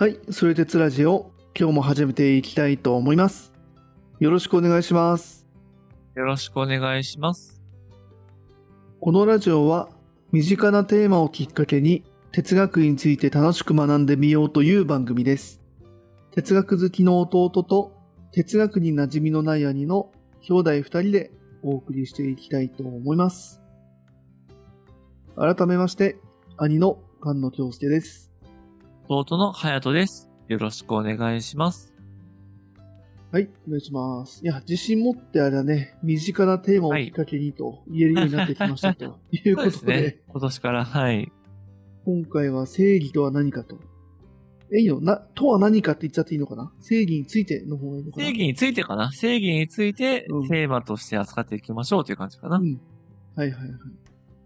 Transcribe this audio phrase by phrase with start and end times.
[0.00, 3.52] はい、それ鉄ラジオ、今日も始めていきたいと思います。
[4.18, 5.46] よろしくお願いします。
[6.14, 7.60] よろしくお願いします。
[8.98, 9.90] このラジオは、
[10.32, 12.02] 身近なテーマをきっかけに、
[12.32, 15.60] 哲学について楽しく学んでみようという番組です。
[16.30, 17.92] 哲学好きの弟と、
[18.32, 21.30] 哲学に馴染みのない兄の兄弟二人で
[21.62, 23.60] お送りしていきたいと思います。
[25.36, 26.16] 改めまして、
[26.56, 28.29] 兄の菅野京介です。
[29.12, 30.30] 弟の隼人です。
[30.46, 31.92] よろしくお願いします。
[33.32, 34.40] はい、お願いします。
[34.44, 40.20] いや、自信持ってあれだね、身近なテーマをきっかけにと言えるようになってきましたと いうことで、ね。
[40.28, 41.32] 今年から、はい。
[42.04, 43.80] 今回は正義とは何かと。
[44.72, 45.00] え、いいの？
[45.00, 46.72] な、とは何かって言っちゃっていいのかな？
[46.78, 48.24] 正義についての方がいいのかな？
[48.26, 49.10] 正義についてかな？
[49.10, 52.58] 正義についてうんテーマとして扱っていきましょうという感じかな。
[52.58, 52.80] うん。
[53.34, 53.70] はいはいはい。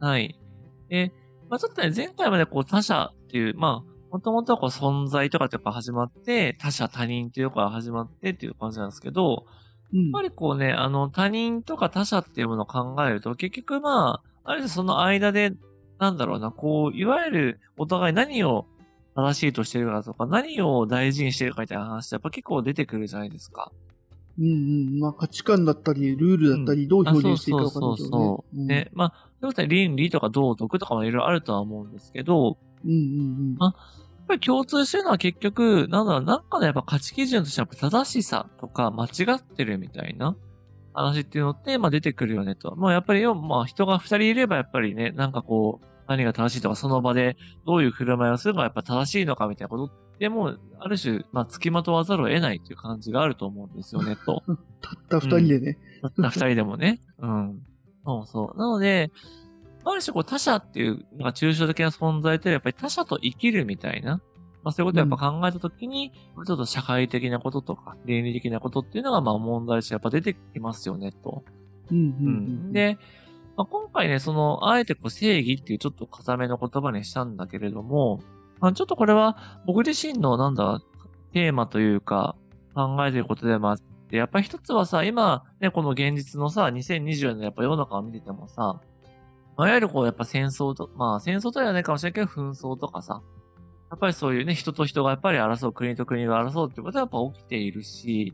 [0.00, 0.40] はい。
[0.88, 1.12] え、
[1.50, 9.44] まあちょっとね、前回までこう他者っていう、まあ、もともとはこう存在とかっていうか始まって、他者他人っていうのから始まってっていう感じなんですけど、
[9.92, 15.52] うんやっぱりこうね、あの、他人とか他者っていうものを考えると、結局まあ、ある種その間で、
[15.98, 18.66] なんだろうな、こう、いわゆるお互い何を
[19.16, 23.72] 正しいとしてるかとか、何を大事にしてるかみたいな話ってやっぱ結構出てくるじゃないですか。
[24.38, 24.98] うんうん。
[25.00, 28.10] まあ価値観だったり、ルールだったり、どう表現していいか分かんないけどね。
[28.10, 28.66] そうそうそうそう。
[28.66, 32.98] ね、まあ、そういうことで倫理とか道徳とかもいろいろあるとは思うんですけど、うんうんう
[33.52, 33.56] ん。
[33.60, 40.36] あやっぱり共通してるのは結局、なんだろう、なんかのやっぱ価値基準としてやっぱ正しさとか間違ってるみたいな
[40.92, 42.74] 話っていうのって、まあ出てくるよねと。
[42.76, 47.36] まあやっぱりよ、まあ人が二人いればやっぱりね、なんかこう、何が正しいとか、その場で
[47.66, 54.42] どういう振る舞いをするのがやっぱ正しいのかみたいなことでも、ある種、まあ付きまとわざるを得ないっていう感じがあると思うんですよね、と。
[54.80, 55.78] たった二人でね。
[56.02, 57.00] たった二人でもね。
[57.18, 57.62] うん。
[58.04, 58.58] そうそう。
[58.58, 59.10] なので、
[59.84, 64.20] ある種こう他者っていう、なんか抽象的な存在というやっぱり他者と生きるみたいな、
[64.62, 66.12] まあそういうことをやっぱ考えたときに、
[66.46, 71.44] ちょっと社会的なこととか、倫理的なことっていうのがまあ問題としてやっぱ出てきますよね、と。
[71.90, 72.98] うんうんううんん。、で、
[73.56, 78.20] まあ、今回ね、その、あえてこう正義っていうちょっと固めの言葉にしたんだけれども、
[78.60, 80.80] まあ、ちょっとこれは僕自身のなんだ、
[81.32, 82.36] テーマというか、
[82.74, 83.78] 考えてることでもあっ
[84.08, 88.80] て、やっぱり一つはさ、今、ね、この現実のさ、2024年のやっぱ世の中を見ててもさ、
[89.56, 93.22] まあ、いわゆるこう、やっぱ戦争と、まあ戦争とはないかもしれないけど、紛争とかさ、
[93.90, 98.32] やっぱりそういうね、人と人がやっぱり争う、国と国が争うってことはやっぱ起きているし、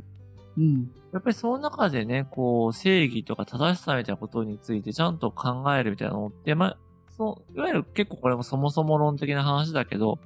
[0.57, 0.91] うん。
[1.13, 6.79] やっぱりその中でね、こう、正義とか正しさみたいなことについてちゃんと考えるみたいなのって、まあ、
[7.17, 10.19] そう、いわゆる結構これもそもそも論的な話だけど、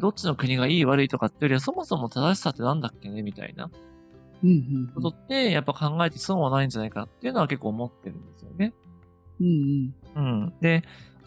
[0.00, 3.70] どっちの国がいい悪いとかっていうよりは、そもそも正しさってなんだっけねみたいな
[4.42, 8.74] うんうんことって、やっぱ考えて損はないんじゃないかなっていうのは結構思ってるんですよね。
[9.40, 9.46] うん。
[9.46, 10.52] うんうん。
[10.60, 10.82] で、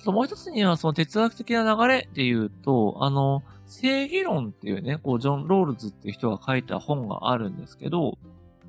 [0.06, 8.18] もう一つにはその哲学的な流れで言うと、あの、正義論っていうね、こう、ジョン・ロールズっていう人が書いた本があるんですけど、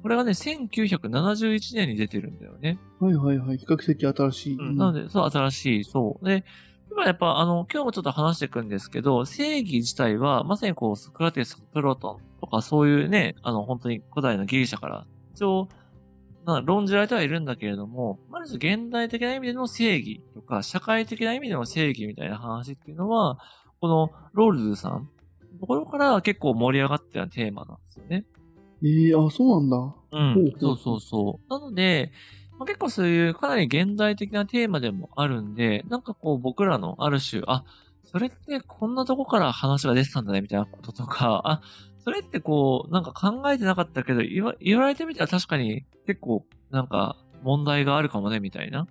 [0.03, 2.79] これがね、1971年に出てるんだよね。
[3.01, 3.19] うん。
[3.19, 3.59] はいはいはい。
[3.59, 4.57] 比較的新しい。
[4.59, 6.25] うん、なので、そう、新しい、そう。
[6.25, 6.45] で、
[6.91, 15.69] 今やっぱ、あの、今日もちょっと話していくんですけど、正義自体は、まさにこう、ソクラテス、プロトンとか、そういうね、あの、本当に古代のギリシャから、一応、
[16.49, 23.39] な論じられてはいるんだけれども、まず現代的な意味での正義とか、社会的な意味での正義みたいな話っていうのは、
[23.81, 25.09] このロールズさん、
[25.61, 28.25] ところから結構盛り上がってたテーマなんですよね。
[28.83, 29.95] ええあ、そうなんだ。
[30.11, 30.21] う。
[30.21, 31.51] んそうそうそう。
[31.51, 32.13] なので、
[32.59, 37.65] まあ、結構そういうかなり現代的なテーマでもあるんで、なんかこう僕らのある種、あ、
[38.05, 41.61] それってこんなとこから話が出てたんだねみたいなこととか、あ、
[42.09, 48.87] それってこう、なんか考えてなかったけど、言わ言われてみたら確かに結構なんか問題があるかもねみたいな、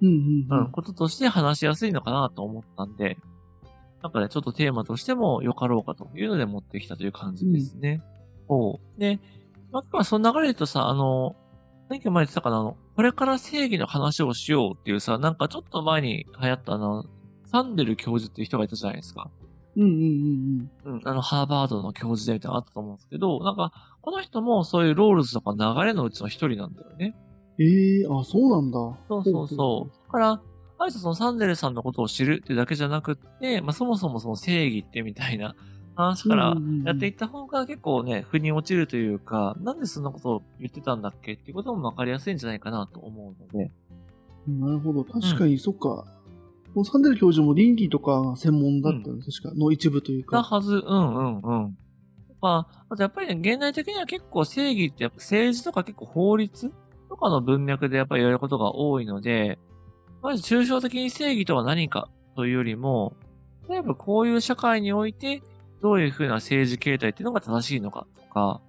[0.00, 0.70] うんうんう、うんん。
[0.72, 3.18] こととして話しやすいのかなと思ったんで、
[4.02, 8.00] なんかね、ちょっとテーマとしてもよかろうかというので持ってきたという感じですね。
[8.48, 8.98] そう。
[8.98, 9.20] で、
[9.70, 11.36] まあ、その流れで言うとさ、あの、
[11.90, 17.04] 何か前言ってたかなあの、これから正義の話をしようっていうさ、なんかちょっと前に流行ったあの、
[17.44, 19.30] サンデル教授っていう人がいたじゃないですか。
[19.78, 23.72] うんうんうんうん、あの、ハーバードの教授でみたいなのあったと思うんですけど、なんか、
[24.02, 27.16] この人もそういうロールズとか流れのうちの一人なんだよね。
[27.58, 27.64] うん。
[27.64, 28.78] ええあ、そうなんだ。
[29.08, 30.06] そうそうそう。
[30.06, 30.42] だから、
[30.80, 35.54] あえてそのサンデルさんのことを知るっていうだけじゃなくって、まあそもそもその正義ってみたいな
[35.94, 43.70] 話からうんうんうんやっていった方が結構ね、腑に落ちるというか、なんでそんなことを言ってたんだっけっていうこともわかりやすいんじゃないかなと思うので。
[44.46, 45.04] なるほど。
[45.04, 46.04] 確かに、そっか。
[46.74, 49.54] このサンデル教授も倫理とか専門だったの、確か。
[49.54, 50.36] の一部というか。
[50.36, 51.78] なはず、うんうんうん。
[52.40, 56.72] まあ、あとやっぱりね、現代的には結構正義ってやっぱ政治とか結構法律
[57.08, 59.58] とかの文脈でやっぱり言われることが多いので、
[60.22, 63.14] まず抽象的に正義とは何かというよりも、
[63.68, 65.42] 例えばこういう社会において、
[65.82, 68.60] どういうふうな政治形態っていうのが正しいのかとか、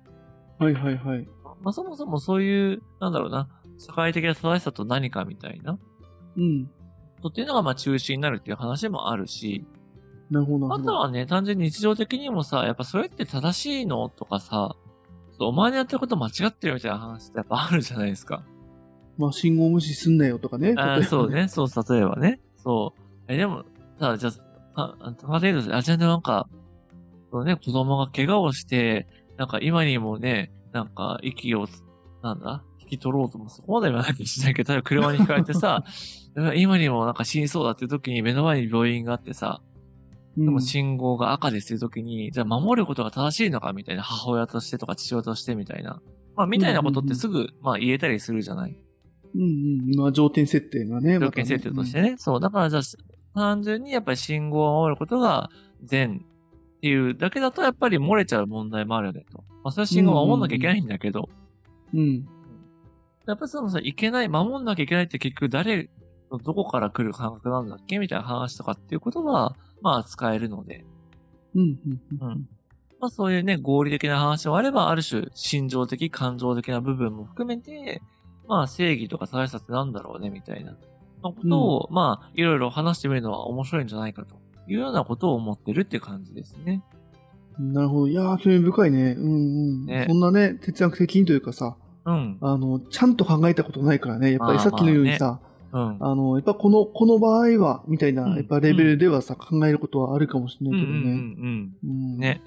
[0.60, 1.28] はいはいはい。
[1.62, 3.48] まあそもそもそういう、なんだろうな、
[3.78, 5.80] 社会的な正しさと何かみたいな、
[6.38, 6.70] うん。
[7.28, 9.66] っていうのがまあ中心になるっていう話もあるし、
[10.32, 10.80] なるほどなあ。
[10.80, 14.76] とはね、単純に日常的にもさ、やっぱそれって正しいのとかさ、
[15.40, 18.44] お前のやってること間違ってるみたいな話ってやっぱあるじゃないですか。
[19.18, 20.74] まあ、信号無視すんなよとかね。
[20.78, 21.30] あそう。
[21.30, 22.40] ね、そう、例えばね。
[22.58, 23.02] そう。
[23.28, 23.66] え、でも、
[24.00, 24.32] さ、じゃ
[24.76, 26.48] あ、あ、あ、例えば、あ、じゃあなんか、
[27.32, 29.08] そのね、子供が怪我をして、
[29.38, 31.68] なんか今にもね、なんか息を、
[32.22, 35.84] なんだ引き取ろうとも、そこまで言わないかもしれないけど、例えば車にひかれてさ、
[36.56, 39.62] 今にもなんか死にそうだっていう時に目の前に病院があってさ、
[40.38, 46.02] うんでも信号が赤ですっていう時に、じゃあ守ることが正しいのかみたいな、母親としてとか父親としてみたいな。
[46.36, 48.80] まあ、みたいなことってすぐ、まあ言えたりするじゃない
[49.36, 49.46] うんう
[49.96, 49.96] ん。
[49.98, 51.20] まあ、条件設定がね。
[51.20, 52.16] 条件設定としてね。
[52.18, 52.40] そう。
[52.40, 52.82] だからじゃあ、
[53.34, 55.50] 単純にやっぱり信号を守ることが
[55.84, 56.24] 善
[56.78, 59.44] っていうだけだと、やっぱり漏れちゃう問題もあるよねと。
[59.64, 61.30] まあ、それは信号を守んなきゃいけないんだけど、
[61.94, 62.28] うん。
[63.30, 65.90] やっぱりそのさ、いけない、守んなきゃいけないって結局誰
[66.32, 70.86] のどこから来る感覚なんだっけみたいな話とかっていうことは、まあ使えるので。
[71.56, 71.62] うん。
[71.62, 72.02] うん。
[72.22, 72.50] うん
[73.02, 78.02] まあそういうね、合理的な話もあれば、ある種、心情的、感情的な部分も含めて、
[78.46, 80.76] まあ正義とか正しさってなんだろうね、みたいな、
[81.24, 84.36] のことを、まあ、いろいろ話してみるのは面白いんじゃないかと
[84.68, 86.84] いうようなことを思ってるっていう感じですね。
[87.58, 88.08] なるほど。
[88.08, 89.16] いやー、興味深いね。
[89.18, 89.36] うんう
[89.84, 89.86] ん。
[89.86, 91.78] ねそんなね、哲学的にというかさ、
[92.10, 92.38] うん。
[92.42, 94.32] あの、ちゃんと考えたことないからね。
[94.32, 95.40] やっぱまありさっきのようにさ、
[95.72, 95.98] うん。
[96.00, 101.00] あの、やっぱこの、この場合は、みたいな、うんやっぱレベルではさ、考えることはあるかもしれないけどね。
[101.00, 102.18] うんうんうん。
[102.18, 102.42] ね。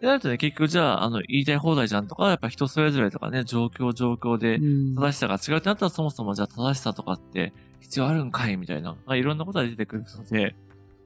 [0.00, 4.94] で、なるとね、結局じゃあ、あの、言いたい放題じゃんとか、やっぱ人それぞれとかね、状況状況でうん。
[4.94, 10.54] 正しさが違うってなったら、そもそもじゃあ正しさとかって必要あるんかいみたいな、まあ、いろんなことが出てくるので、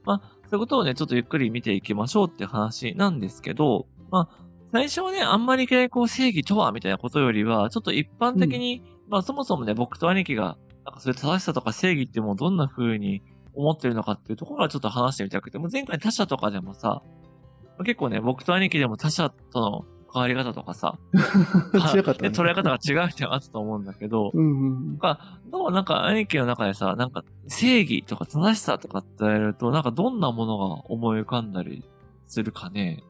[0.05, 13.23] まあ、そういうことをね、ちょっとゆっくり見ていきましょうって話なんですけど、まあ、最初はね、あんまりいきなりこう正義とはみたいなことよりは、ちょっと一般的に、まあそもそもね、僕と兄貴が、なんかそういう正しさとか正義ってもうどんな風に
[13.55, 17.03] 思ってるのかっていうところからちょっと話してみたくて、もう前回他者とかでもさ、
[17.85, 20.99] 結構ね、僕と兄貴でも他者との関わり方とかさ、
[21.95, 22.31] 違かったね。
[22.31, 31.85] で捉え方が違うってあったと思うんだけど、うんうんか、どうなんか兄貴の中でさ、なんか正義とか正しさとかって言われると、なんかどんなものが思い浮かんだり
[32.27, 33.05] するかね。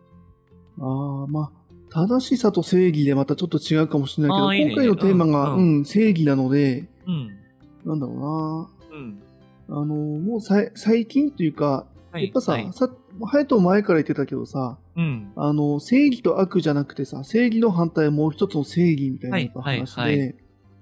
[0.81, 1.51] ああ、まあ、
[1.91, 7.31] 正しさと正義でまたちょっと違うかもしれないけど、いいね今回のテーマが、ううんん、正義なので、うん。
[7.85, 9.19] なんだろうん。
[9.69, 9.77] うな。
[9.81, 12.25] あの、もうさい最近というか、はい。
[12.25, 12.91] やっぱさ、はい、さ、
[13.27, 15.33] ハヤト前から言ってたけどさ、うん。
[15.37, 20.35] あの、正義と悪じゃなくてさ、正義の反対はもう一つの正義みたいな話で、はいはい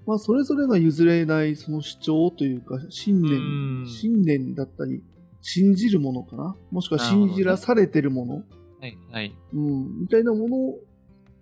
[0.05, 5.03] まあ、それぞれが譲れないその主張というか、信う念、ん信念だったり、
[5.41, 6.55] 信じるものかな？
[6.71, 8.43] もしくは信じらされてるもの、
[8.79, 8.97] はい。
[9.11, 9.35] はい。
[9.53, 10.73] うん、みたいなもの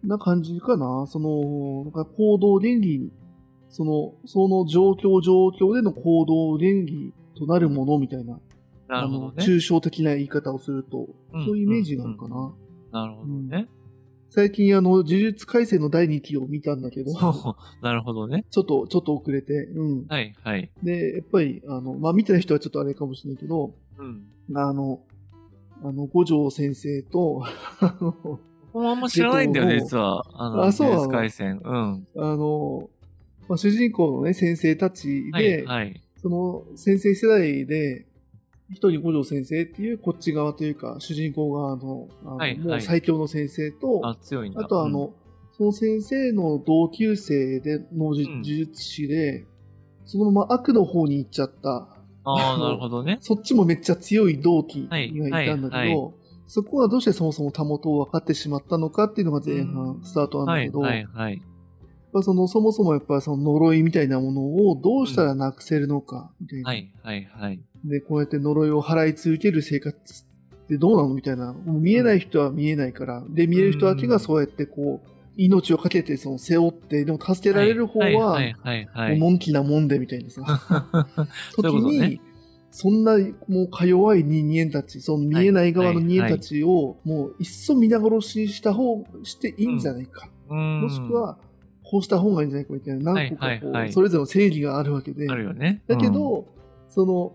[0.07, 1.05] な感じかな。
[1.07, 3.11] その、なんか行動倫理、
[3.69, 8.39] その、その状況状況での行動倫理となるものみたいな、
[8.87, 9.43] あの、なるほどね。
[9.43, 12.53] 抽象的な言い方をすると、うんそういうイメージがあるかな。
[12.91, 13.67] なるほどね。
[14.29, 17.11] 最近、あの、呪術改正の第2期を見たんだけど。
[17.81, 18.43] なるほどね。
[18.61, 20.05] っと、ちょっと遅れて、うん。
[20.07, 20.33] はい。
[20.43, 20.69] はい。
[20.83, 24.57] で、やっぱり、あの、まあ、見てない人はちょっとあれかもしれないけど、うん。
[24.57, 25.01] あの、
[25.83, 27.43] あの、五条先生と、
[27.79, 28.39] あの、
[28.73, 30.25] このあんま知らないんだよね、えっと実は。
[30.33, 31.61] あの、あそうなの回戦。
[31.63, 32.07] うん。
[32.17, 32.89] あの、
[33.47, 35.43] まあ、主人公のね、先生たちはい。
[35.43, 36.01] で、はい。
[36.21, 38.07] その先生世代で、
[38.71, 44.61] 一人五条先生っていうこっち側というか、主人公側の、あのはいもう最強の先生と、あ、強いんだ。
[44.61, 45.13] あとあの、
[45.57, 49.45] その先生の同級生での呪術師で、
[50.05, 51.85] そのまま悪の方に行っちゃった、うん、
[52.25, 53.17] ああ、なるほどね。
[53.21, 56.11] そっちもめっちゃ強い同期がはいいたんだけど、はいはい
[56.47, 60.65] そこはどうしてそもそもたもとを分かってしまったのかっていうのが前半スタートなんだはい。
[60.65, 60.99] けど、はい。
[60.99, 61.41] やっはい。
[62.13, 66.91] ぱそのそもそもやっぱその呪いみたいなものをどうしたらなくせるのかみたいな、はい。
[67.01, 67.23] はい。
[67.25, 67.59] はい。
[67.83, 71.15] で、こうやって呪いを払い続ける生活ってどうなの？
[71.15, 71.53] みたいな。
[71.53, 73.23] もう見えない人は見えないから。
[73.27, 78.39] で、見える人だけがそうやってこう、命をかけてその背負って、でも助けられる方は。
[79.17, 80.87] もんきなもんでみたいなさ。
[81.55, 82.21] 時に、ね
[82.77, 83.13] そんな
[83.47, 90.29] もうか弱い人間たち、その見えない側の人間たちを、もういっそ皆殺しにした方、していいんじゃないか。
[90.49, 91.37] ももしく、は、
[91.83, 95.29] こうした方がいいんじゃないかみたいな、何個かこう、それぞれの正義があるわけで。
[95.29, 95.83] あるよね。
[95.87, 96.47] だけど、
[96.89, 97.31] その、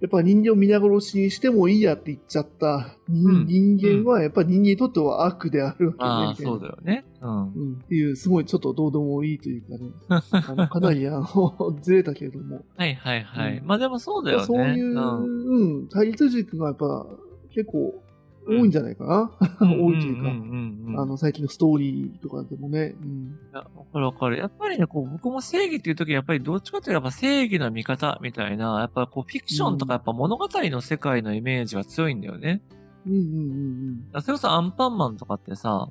[0.00, 7.04] やっぱ人間を皆殺しにしてもいいやって言っちゃった人,、間は、やっぱ人間にとっては悪であるわけね、ああ、そうだよね。
[7.20, 7.30] うん。
[7.30, 9.90] うん、っていう、すごいちょっとどうでもいいというかね、
[10.46, 13.58] あのかなりあの ずれたけれども、はいはいはい。
[13.58, 14.44] うんまあでもそうだよね。
[14.44, 15.78] そういう、うん。
[15.78, 17.06] うん、対立軸がやっぱ
[17.54, 18.03] 結構
[18.46, 22.94] 多いんじゃないかな、 多いというか、んうんうんあの、最近のストーリーとかでもね。
[23.00, 23.38] うん。
[23.52, 24.38] いや、わかるわかる。
[24.38, 32.62] やっぱりね、こう、僕も正義っていう時はやっぱりどっちかというとやっぱ正義の味方みたいな、やっぱこう、フィクションとかやっぱ物語の世界のイメージが強いんだよね。
[33.06, 35.90] うんうんだからそれこそアンパンマンとかってさ、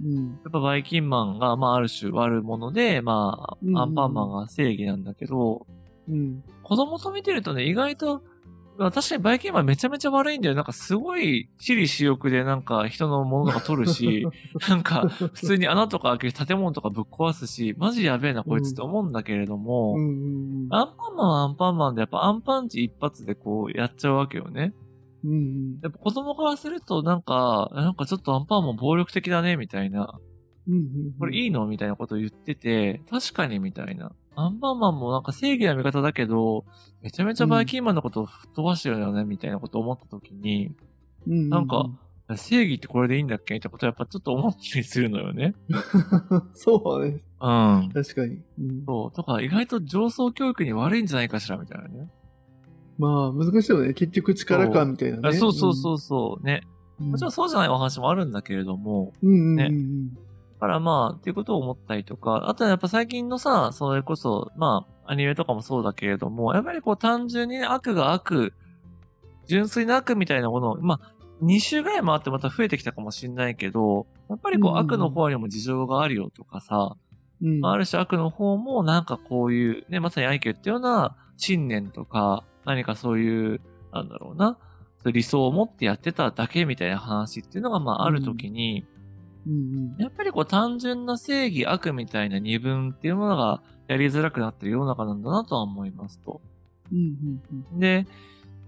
[0.00, 0.18] うんうん。
[0.18, 0.28] うん。
[0.30, 5.66] やっぱバイキンマンが、まあある種悪者で、まうんうんうんあ、アンパンマンが正義なんだけど、
[6.08, 6.42] うん。
[6.62, 8.33] 子供と見てるとね、意外と、まあ
[8.76, 10.54] 確かにバイキンマンめちゃめちゃ悪いんだよ。
[10.54, 14.26] なんかすごい私利私欲でなんか人のものとか取るし、
[14.68, 20.74] なんか普通に穴とか開ける建物とかぶっ壊すし、マジやべえなこいつって思うんだけれども、うんうんうん。
[20.74, 24.74] アンパンマンはアンパンマンでやっぱアンパンチ一発でこうやっちゃうわけよね。
[25.24, 25.78] うんうん。
[25.82, 30.18] やっぱ子供からするとなんか、なんかちょっとアンパンマン暴力的だねみたいな。
[30.66, 31.12] うんうん。
[31.18, 31.66] これいいの？
[31.66, 34.12] みたいなことを言ってて、確かにみたいな。
[34.36, 36.64] アンパンマンもなんか正義な味方だけど、
[37.02, 40.72] めちゃめちゃバイキンマンのことを吹っ飛ばしてるよね、みたいなことを思った時に、
[41.26, 41.48] うんうんうん。
[41.50, 41.88] なんか
[42.36, 45.54] 正義ってこれでいいんだっけってことはやっぱちょっと思ったりするのよね。
[46.54, 47.22] そうね。
[47.40, 47.90] うん。
[47.92, 48.40] 確かに。
[48.58, 49.12] うん、そう。
[49.12, 52.10] とか意外と上層教育に悪いんじゃないかしら、みたいなね。
[52.96, 53.92] まあ、難しいよね。
[53.92, 55.36] 結局力か、みたいなあね。
[55.36, 56.46] そうそうそうそう。
[56.46, 56.62] ね。
[56.98, 57.10] うん。
[57.10, 60.23] もちろんそうじゃないお話もあるんだけれども、うんうんうんねうん。
[60.64, 68.54] だからまあ、っていうことを思ったりとか、あとはやっぱ最近のさ、それこそ、まあ、アニメとかもそうだけれども、やっぱりこう単純にね悪が悪、
[69.46, 76.96] 純粋な悪みたいなものを、まあ、2週ぐらい回ってまた増えてきたかもしんないけど、やっぱりこう悪の方にも事情があるよとかさ、
[77.42, 77.60] うん。
[77.60, 83.60] まあある種悪の方もなんかこういう、ね、まさに愛嬌言ったような信念とか、何かそういう、
[83.92, 84.56] なんだろうな、
[85.04, 88.86] 理想を持ってやってただけみたいな話っていうのがまああるときに、
[89.46, 89.96] うんうん。
[89.98, 96.40] やっぱりこう単純な正義悪みたいな二分っていうものがやりづらくなってる世の中なんだなとは思いますと。
[96.92, 97.80] うんうんうん。
[97.80, 98.06] で、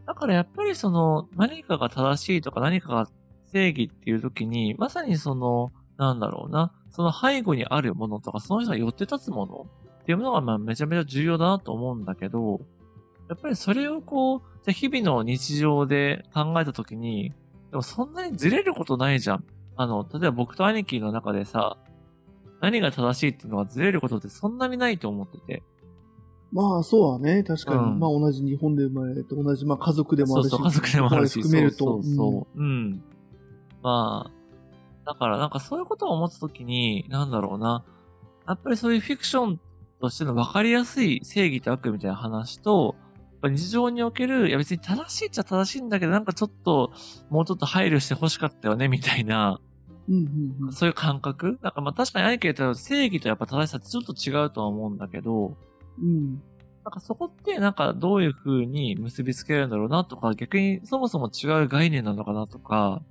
[0.07, 3.09] だからやっぱりその何かが正しいとか何かが
[3.53, 9.67] 正義っていう時に、まさにその、なんだろうな、その背後にあるものとか、その人が寄って立つもの
[10.03, 12.61] っていうものがまあめちゃめちゃ重要だなと思うんだけど、
[13.29, 17.33] やっぱりそれをこう、じゃあ日々の日常で考えた時に、
[17.71, 19.45] でもそんなにずれることないじゃん。
[19.77, 21.79] あの、例えば僕と兄貴の中でさ、
[22.61, 25.63] 何が正しいっていうのがずれることってそんなにないと思ってて。
[26.53, 27.43] まあ、そうはね。
[27.43, 27.81] 確かに。
[27.81, 30.51] うんまあ、同じ日本で生まれて、同じ、まあ、家族でもあるし。
[30.51, 31.85] そうそう、家族でもあるし、含めると。
[31.85, 33.03] そうそうそう、うん。
[33.83, 34.31] まあ、
[35.05, 37.85] だからなんかそういうことを思ったときに、なんだろうな。
[38.49, 39.61] やっぱりそういうフィクション
[40.01, 42.97] としての分かりやすい正義と悪みたいな話と、
[43.45, 46.93] 日常における、いや別に正しいっちゃ正しいんだけど、なんかちょっと、
[47.31, 49.61] もうちょっと配慮して欲しかったよね、みたいな、
[50.09, 50.73] うんうんうん。
[50.73, 51.59] そういう感覚？
[51.63, 55.57] なんかまあ確かに兄貴が言ったように正義とやっぱ正しさってちょっと違うとは思うんだけど、
[56.01, 56.43] うん。
[56.85, 63.03] なんかそこってなんかどういう風に結びつけるんだろうなとか、逆にそもそも違う概念なのかなとか、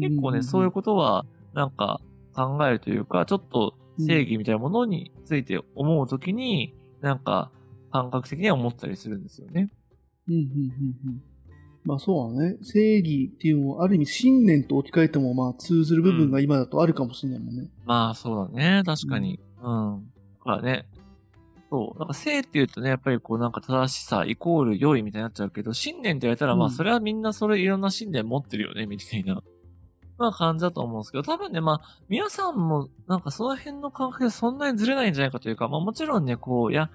[0.00, 2.00] 結構ね、そういうことはなんか
[2.34, 7.50] 考えるというか、ちょっと正義みたいなものについて思うときに、なんか
[7.90, 9.68] 感覚的には思ったりするんですよね。
[10.28, 11.22] うんうんうんうん。
[11.88, 12.58] まあそうだね。
[12.60, 17.70] 正義っていうのをある意味信念と置き換えてもまあ通ずる部分が今だとあるかもしれないもんね。
[17.86, 19.40] まあそうだね、確かに。
[19.62, 20.04] うん。
[20.40, 20.86] だからね、
[21.70, 21.98] そう。
[21.98, 29.42] なんか正って言うとね、やっぱりこうなんか正しさイコール良いみたいになっちゃうけど、信念って言われたら、まうんあそれはみんなそれいろんな信念持ってるよね、みたいな。
[30.18, 36.90] まあ感じだと思うんですけど、多分ね、まあ、皆さんもなんかその辺の感覚でそんなにずれないんじゃないかというか、まあもちろんね、こう、いや、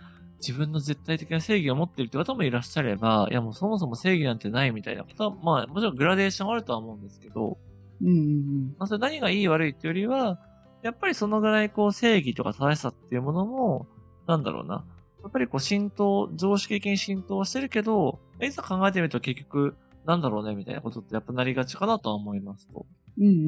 [0.46, 7.58] 自分の絶対的な正義を持ってるって方もいらっしゃれば、いやもうそもそも正義なんてないみたいな方は、まあもちろんグラデーションあるとは思うんですけど、
[8.02, 10.38] うんうんまあ、それ何がいい悪いっていうよりは、
[10.82, 13.88] やっぱりそのぐらいこう正義とか正しさっていうものも、
[14.28, 14.86] なんだろうな。
[15.24, 22.86] やっぱりこう浸透、常識的に浸透してるけど、いざ考えてみると結局、なんだろうねみたいなことってやっぱなりがちかなとは思いますと。
[23.18, 23.26] うん。
[23.26, 23.40] うんうん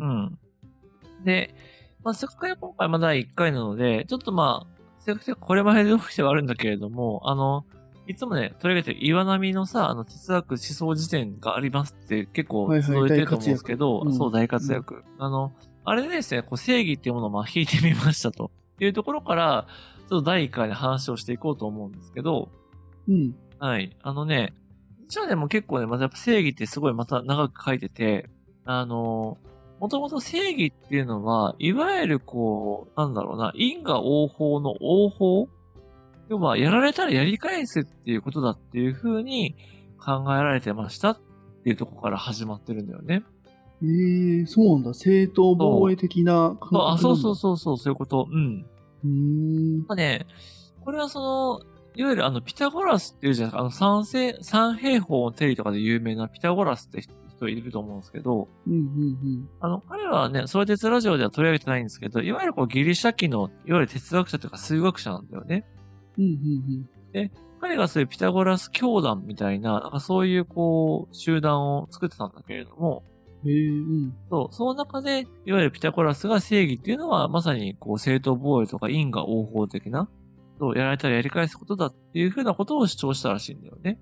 [0.00, 0.38] うんうん。
[1.18, 1.24] うん。
[1.24, 1.54] で、
[2.02, 7.64] まあ、せっかく今回まだ第1回なので、ちょっとまあ、せっかくこれまでどうしてはあるんだけれども、あの、
[8.06, 15.04] いつもね、取り上げてる岩波のさ、あの、哲学思想辞典がありますって結構はいはい届いてると思うんですけど、大活躍うんそう、大活躍。
[15.18, 15.52] あの、
[15.84, 19.66] あれでですね、こう正義っていうものをまあ引いてみましたと いうところから、
[20.00, 22.50] ちょっと第1回で話をしていこうと思うんですけど、
[23.08, 23.34] うん。
[23.58, 23.96] はい。
[24.02, 24.54] あのね、
[25.08, 28.28] 実はね、もう結構ね、またやっぱ正義ってすごいまた長く書いてて、
[28.64, 29.38] あの、
[29.80, 35.48] もともと正義っていうのは、いわゆるこう、なんだろうな、因果応報の応報
[36.28, 39.56] 要は、やられたらやり返すっていうことだっていう風に
[39.98, 41.18] 考えられてましたっ
[41.64, 43.22] ていうところから始まってるんだよね。
[43.82, 44.92] ええそうなんだ。
[44.92, 48.28] 正当防衛的な感覚そうあ、そうそううそうそう、そういうこと。
[48.30, 48.66] うん。
[49.02, 49.78] うーん。
[49.80, 50.26] まあね、
[50.84, 51.60] これはその、
[51.96, 57.02] いわゆるあの、ピタゴラスっていうじゃないですか、あの、三平方の定理とかで有名なピタゴラスって
[57.48, 65.64] 人人いると思うんですけど、うんうんあの、彼はね、ソロ鉄ラジオでは取り上げてないんですけど、いわゆるこうギリシャ期の、いわゆる哲学者というか数学者なんだよね。
[66.18, 66.24] うん。
[66.24, 67.30] うんうん
[67.60, 73.04] 彼がそういうピタゴラス教団みたいな、なんかそういうこう、集団を作ってたんだけれども、
[73.44, 73.50] うん。
[73.50, 74.16] へえ、うん。
[74.30, 80.08] そう、その中で、いわゆるピタゴラスが正義っていうのは、まさにこう、正当防衛とか因果応報的な、
[80.58, 83.98] そう、やられたらやり返すことだっていうふうなことを主張したらしいんだよね。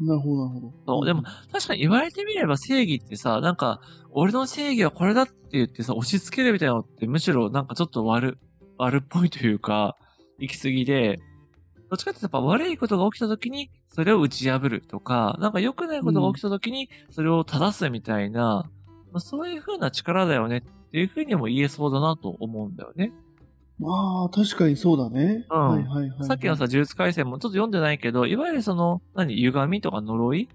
[0.00, 0.72] なるほど、なるほど。
[0.86, 3.80] そう、でも、確かに言われてみれば正義ってさ、なんか、
[4.10, 8.38] 俺の正義はこれだって言ってさ、押し付けるみたいなのって、むしろなんかちょっと悪、
[8.78, 9.96] 悪っぽいというか、
[10.38, 11.18] 行き過ぎで、
[11.90, 18.70] どっちかってやっぱ悪いことが起きた時に、それを打ち破るとか、なんか良くないことが起きた時に、それを正すみたいな、
[19.12, 23.12] まあ、そういう風な力だよねっていう風にも言えそうだなと思うんだよね。
[23.80, 25.46] まあ、確かにそうだね。
[25.50, 26.24] うんはいはいはい。
[26.24, 30.48] さっきのさ、、呪術回戦もちょっと読んでないけど、いわゆるその、何、歪みとか呪い？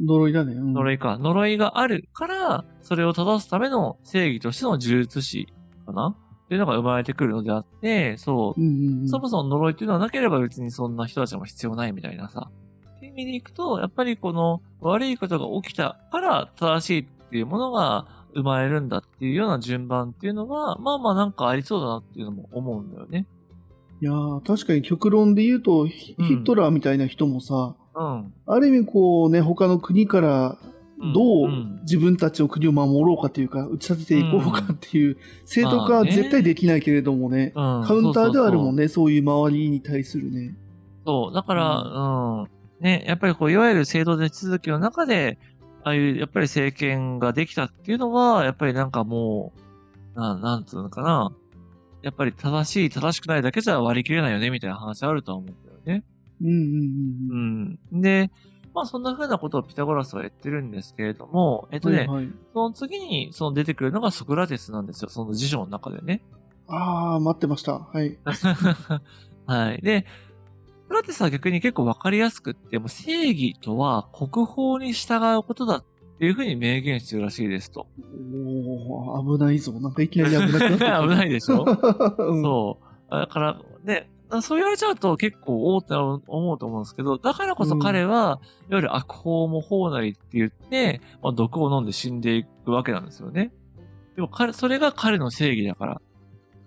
[0.00, 0.54] 呪いだね。
[0.54, 1.18] うん、呪いか。
[1.18, 5.52] 呪いがあるから、それを正すための正義としての呪術師
[5.84, 6.16] かな？
[6.16, 8.64] っていうのが生まれてくるのであって、そうう。
[8.64, 9.08] んうんうん。
[9.08, 12.50] そもそも呪いっていうのはなければ別にそんな人たちも必要ないみたいなさ。
[12.96, 23.26] っていう意味でいくと、やっぱりこの悪いことが起きたから正しいっていうものが生まれるんだっていうような順番っていうのは、まあまあなんかありそうだなっていうのも思うんだよね。
[24.00, 28.32] いやー確かに極論で言うと、ヒトラーみたいな人もさ、うん。
[28.46, 30.58] ある意味こうね、他の国から
[30.98, 37.84] うんどううん自分たちの国を守ろうかというか、打ち立てていこうかっていう、正当化は絶対できないけれどもね、うん。
[37.84, 38.82] カウンターではあるもんね。
[38.82, 40.54] ね、そういう周りに対するね。
[41.04, 41.34] そう。
[41.34, 42.48] だから、うん。
[42.80, 45.38] ね、やっぱりこう、いわゆる制度手続きの中で、
[45.84, 49.52] ああいう、やっぱり政権ができたっていうのは、やっぱりなんかも
[50.14, 51.32] う、なん、なんつうのかな。
[52.02, 56.04] やっぱり正しい、正しくないだけじゃ割り切れないよね、みたいな話あるとは思うんだよね。
[56.40, 56.70] うんうんうん
[57.30, 57.98] ううん。
[57.98, 58.02] ん。
[58.02, 58.30] で、
[58.74, 66.22] まあそんな風なことをピタゴラスは言ってるんですけれども、えっとね、はいはい、その次にその出てくるのがソクラテスなんですよ、その辞書の中でね。
[66.68, 67.78] ああ、待ってました。
[67.78, 68.18] はい。
[69.46, 69.82] はい。
[69.82, 70.06] で、
[70.92, 75.84] ラテスは逆に結構わかりやすくって、もう正義とは国法に従うことだっ
[76.18, 77.86] ていうふうに明言してるらしいですと。
[78.34, 79.72] おー、危ないぞ。
[79.72, 81.02] なんかいきなり危なくなっ。
[81.08, 81.64] 危ないでしょ？
[82.18, 82.78] うんそ
[83.08, 83.10] う。
[83.10, 84.08] だから、ね、
[84.40, 93.52] そう言われちゃうと結構おーって思うと思うんですけど、だからこそ彼は、いわゆる悪法も法なりって言って、まあ、毒を飲んで死んでいくわけなんですよね。
[94.16, 96.00] でも彼、それが彼の正義だから。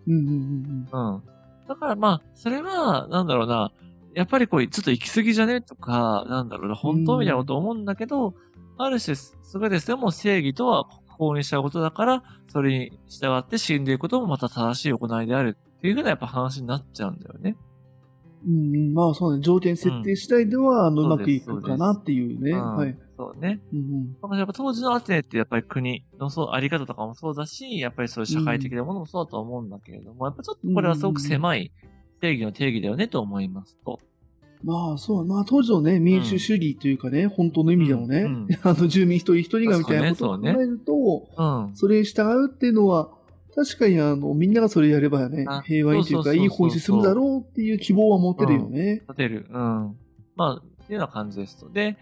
[0.07, 1.23] うんうんうんうん。
[1.67, 3.71] だからまあ、それは、なんだろうな、
[4.15, 5.61] やっぱりこう、ちょっと行き過ぎじゃね？
[5.61, 8.33] とか、なんだろうな、本当みたいなこと思うんだけど、
[8.77, 17.57] ある種、すべてでも正義とは国法にしたことだから、それに従って死んでいくこともまた正しい行いであるっていうふうなやっぱ話になっちゃうんだよね。
[18.47, 22.51] うんうん、まあそうね、条件設定次第では、あのうまくいくかなっていうね。
[22.51, 22.97] うんはい。
[23.17, 23.61] そうね。
[23.73, 23.79] うん
[24.29, 24.37] うん。
[24.37, 31.71] やっぱ当時のアテネってやっぱり国のそう、あり方とかもそうだし、やっぱりそういう社会的なものもそうだと思うんだけれども、やっぱちょっとこれはすごく狭い
[32.25, 33.99] 正義の定義だよねと思いますと。
[34.63, 40.93] まあそう、まあ当時のね、民主主義というかね、本当の意味でもね、うんうん あの住民一人一人がみたいなことをそうね考えると、
[41.37, 41.75] うん。
[41.75, 43.09] それに従うっていうのは、
[43.55, 49.03] 確かにあの、みんながそれやればねあ、平和にというか、そうそうそうそういい方に進むだろうっていう希望は持てるよね。
[49.07, 49.45] 立てる。
[49.49, 49.95] うん。
[50.35, 51.69] まあ、っていうような感じですと。
[51.69, 51.97] で、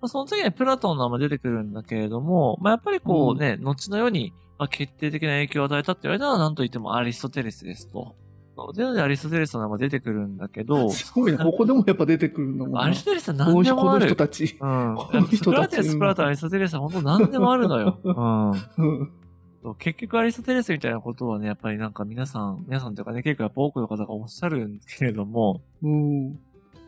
[0.00, 8.16] まあ、その次にプラトンの名前出てくるんだけれども、まあ、やっぱりこうね、後のように、まあ、決定的な影響を与えたって言われたのは何と言ってもアリストテレスですと。
[8.58, 12.82] そうで、なのでアリストテレスの名前出てくるんだけど、すごいな、ここでもやっぱ出てくるのもな。
[12.86, 14.06] アリストテレスは何でもある。
[14.06, 14.58] 人たち。
[14.60, 14.96] うん。
[14.96, 18.00] この人たちスクラテス、プラトン、アリストテレスは本当何でもあるのよ。
[18.02, 19.74] うん。
[19.78, 26.38] 結局アリストテレスみたいなことはね、やっぱりなんか皆さん、皆さんというかね、結構やっぱ多くの方がおっしゃるんですけれども、うん。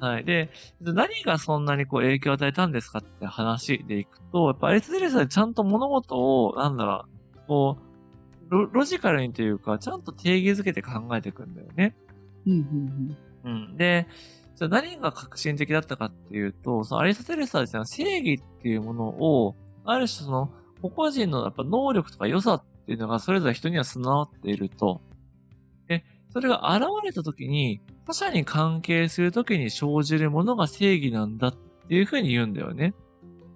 [0.01, 0.25] はい。
[0.25, 7.05] で、何がそんなにこう影響を与えたんですかって話でいくと、やっぱアリストテレスはちゃんと物事を、なんだろ
[7.37, 7.90] う、こう、
[8.51, 11.97] ロロジカルにというか、ちゃんと定義づけて考えていくんだよね。
[13.45, 13.77] うん。
[13.77, 14.07] で、
[14.57, 20.51] じゃあ何が革新的だったかっていうと、そのアリストテレスはですね、正義っていうものを、ある種その、
[20.83, 25.01] 個々人のやっぱ能力とか良さっていうのがそれぞれ人には備わっていると。
[25.87, 31.55] で、それが現れた時に、他者に関係する時に生じるものが正義なんだっ
[31.89, 32.95] ていうふうに言うんだよね。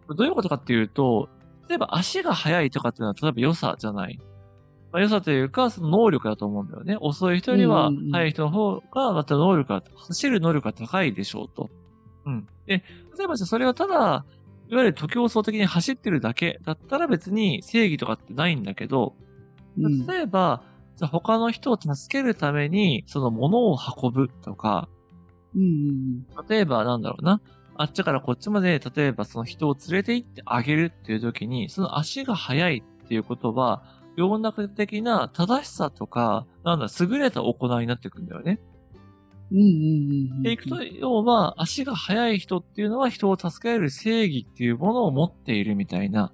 [0.08, 1.28] どういうことかっていうと、
[1.68, 4.18] 例えば足が速いとかっていうのは例えば良さじゃない。
[4.94, 6.96] まあ、良さというか、その能力だと思うんだよね。
[7.00, 11.68] 遅い人よりはうんうんうん速い人の方が、また能力が、走る能力が高いでしょうと。
[12.26, 12.46] うん。
[12.66, 12.84] で、
[13.18, 14.24] 例えばじゃあそれはただ、
[14.68, 19.16] いわゆる徒競走的に走ってるだけだったら別に正義とかってないんだけど、
[19.76, 19.86] うん。
[19.86, 20.62] うん例えば、
[20.94, 24.88] じゃあ他の人を助けるために、その物を運ぶとか、
[25.56, 27.40] うんうん例えばなんだろうな、
[27.74, 33.82] あっちからこっちまで、例えばその人を連れて行ってあげるっていう時に、その足が速いっていうことは、
[34.16, 38.60] 世の中的な正しさとか、なんだ、優れた行いになっていくんだよね。
[39.50, 40.42] うんうんうんうん。
[40.42, 46.32] で、いくと、要は、足が速い人っていうのは人を助ける正義っていうものを持っているみたいな、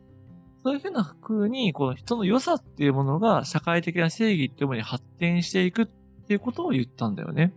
[0.62, 7.55] そういうふうな風に、この人の良さっていうものが社会的な正義っていうものに発展していくっていうことを言ったんだよね。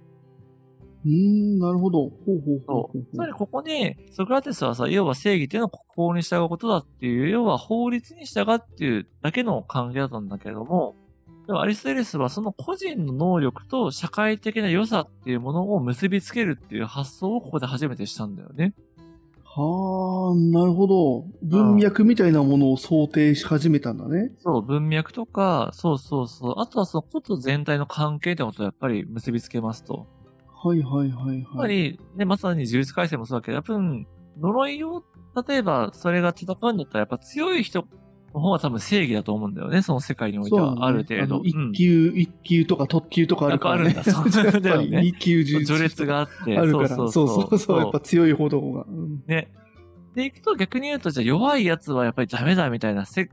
[1.05, 2.09] うーん、なるほど。
[2.09, 3.05] ほうほうほう。
[3.11, 10.95] つまりここで、ソクラテスはさ、要は正義っていうのは国法に従うことだっていう、要は法律に従うっていうだけの関係だったんだけれども、
[11.45, 18.73] でもアリストテレスはその個人の能力と社会的な良さっていうものを結びつけるっていう発想をここで初めてしたんだよね。
[19.43, 21.25] はあ、なるほど。
[21.43, 24.31] 文脈みたいなものを想定し始めたんだね。
[24.39, 26.53] そう、文脈とか、そうそうそう。
[26.57, 30.07] あとはそのこと全体の関係ってことをやっぱり結びつけますと。
[30.63, 31.75] はいはいはいやっぱはい。
[31.75, 34.07] り、ね、まさに呪術改正もそうだけど、やっぱり、
[34.39, 35.03] 呪いを、
[35.47, 37.85] 例えば、それが戦うんだったら、やっぱ強い人
[38.33, 41.35] の方が多分正義だと思うんだよね、その世界においては、ねある程度。
[41.35, 43.93] あの一うん級、一級とか特級とかあるからね。
[43.95, 46.89] やっぱあるんだそうだよねり 一級呪術序列があって、あるから。
[46.89, 47.79] そそううそうそうそう。
[47.79, 48.85] やっぱ強いほどが。
[48.87, 49.51] うんね。
[50.15, 53.29] で、行くと逆に言うと、じゃあ弱いやつはやっぱりダメだみたいな世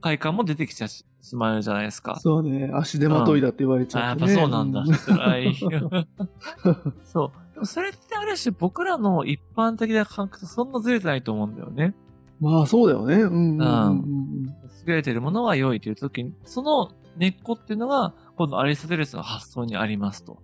[0.00, 2.18] 界観も出てきちゃしまうじゃないですか。
[2.20, 2.70] そうね。
[2.72, 4.32] 足手まといだって言われちゃってね。
[4.32, 4.80] っぱそうなんだ。
[4.80, 5.54] う辛い。
[7.04, 7.54] そう。
[7.54, 11.94] でもそれってある種僕らの一般的な感覚とそんなずれてないと思うんだよね。
[12.40, 13.16] まあそうだよね。
[13.16, 14.54] うんうんうんうん。
[14.86, 20.40] 優れてるものは良いという時に、その根っこっていうのが、今度アリストテレスの発想にありますと。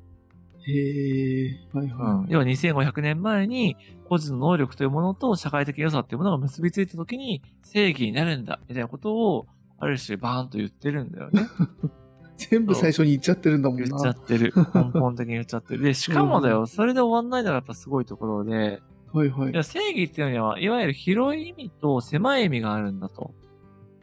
[0.67, 1.61] へえ。
[1.73, 2.33] はいはい。
[2.33, 9.47] 要は2500年前に個人の能力というものと社会的良さっていうものが結びついた時に正義になるんだ、みたいなことを、
[9.79, 11.49] ある種バーンと言ってるんだよね。
[12.37, 13.87] 全部最初に言っちゃってるんだもんな。
[13.87, 14.53] 言っちゃってる。
[14.75, 15.83] 根本的に言っちゃってる。
[15.83, 19.55] で、 しかもだよ、それで終わんないのがやっぱすごいところで、はいはいい。
[19.55, 23.33] や正義っていうのには、いわゆる広い意味と狭い意味があるんだと。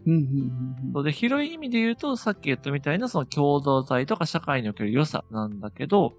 [0.05, 1.03] うんうんうんうん。
[1.03, 6.13] で、広い意味で言うと、さっき言ったみたいなその共同体とか社会における良さなんだけど、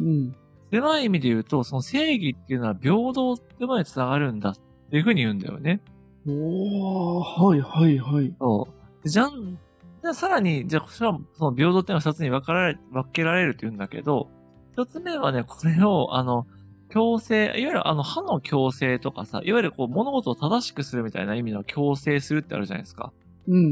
[0.00, 0.36] うん。
[0.70, 4.56] 狭い意味で言うと、その正義っていうのは平等ってものにつながるんだっ
[4.90, 5.80] ていうふうに言うんだよね。
[6.26, 8.34] おー、はいはいはい。
[8.38, 9.04] そう。
[9.04, 9.58] でじゃん、
[10.02, 14.28] じゃあさらに、じゃあ、それはその平等っていうのは二つに分かられ、分けられるって言うんだけど、
[14.72, 16.46] 一つ目はね、これを、あの、
[16.90, 23.12] 強制、いわゆるあの、歯の強制とかさ、いわゆるこう、物事を正しくするみたいな意味の強制するってあるじゃないですか。
[23.46, 23.64] うんうんう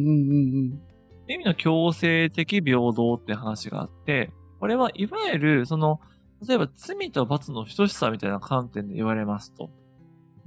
[0.73, 0.81] ん
[1.27, 4.31] 意味の強制的平等って話があって、
[4.61, 6.01] これはいわゆる、その、
[6.47, 9.71] 例えば罪と罰の等しさみたいな観点で言われますと。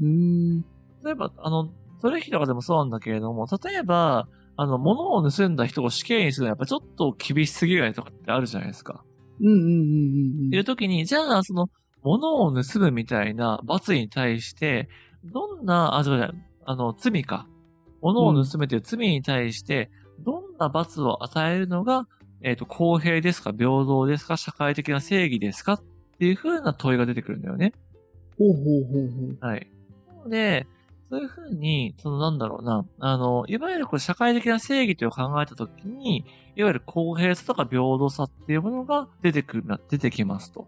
[0.01, 0.61] うん。
[1.03, 1.69] 例えば、あの、
[2.01, 9.03] 取引とかでもそうなんだけれども、例えば、あの、物を盗んだ人を死刑にするのはやっぱちょっと厳しすぎないとかってあるじゃないですか。
[9.39, 11.67] うんうんうんうんいう時に、じゃあ、その、
[12.03, 14.87] 物を盗むみたいな罰に対して、
[15.25, 16.31] どんな、あ、じゃない、
[16.65, 17.47] あの、罪か。
[18.01, 22.05] 物を盗むという罪に対して、どんな罰を与えるのが、
[22.41, 25.81] えっ、と、公平ですか平等ですか社会的な正義ですかっ
[26.19, 27.73] ていう風な問いが出てくるんだよね。
[28.37, 29.37] ほうほうほうほう。
[29.39, 29.67] はい。
[30.07, 30.67] なので、
[31.09, 40.67] そういうふうに、そのなんだろうな、あの、いわゆるこう社会的な正義という考えたときに、いわゆる公平さとか平等さっていうものが出てくるな、出てきますと。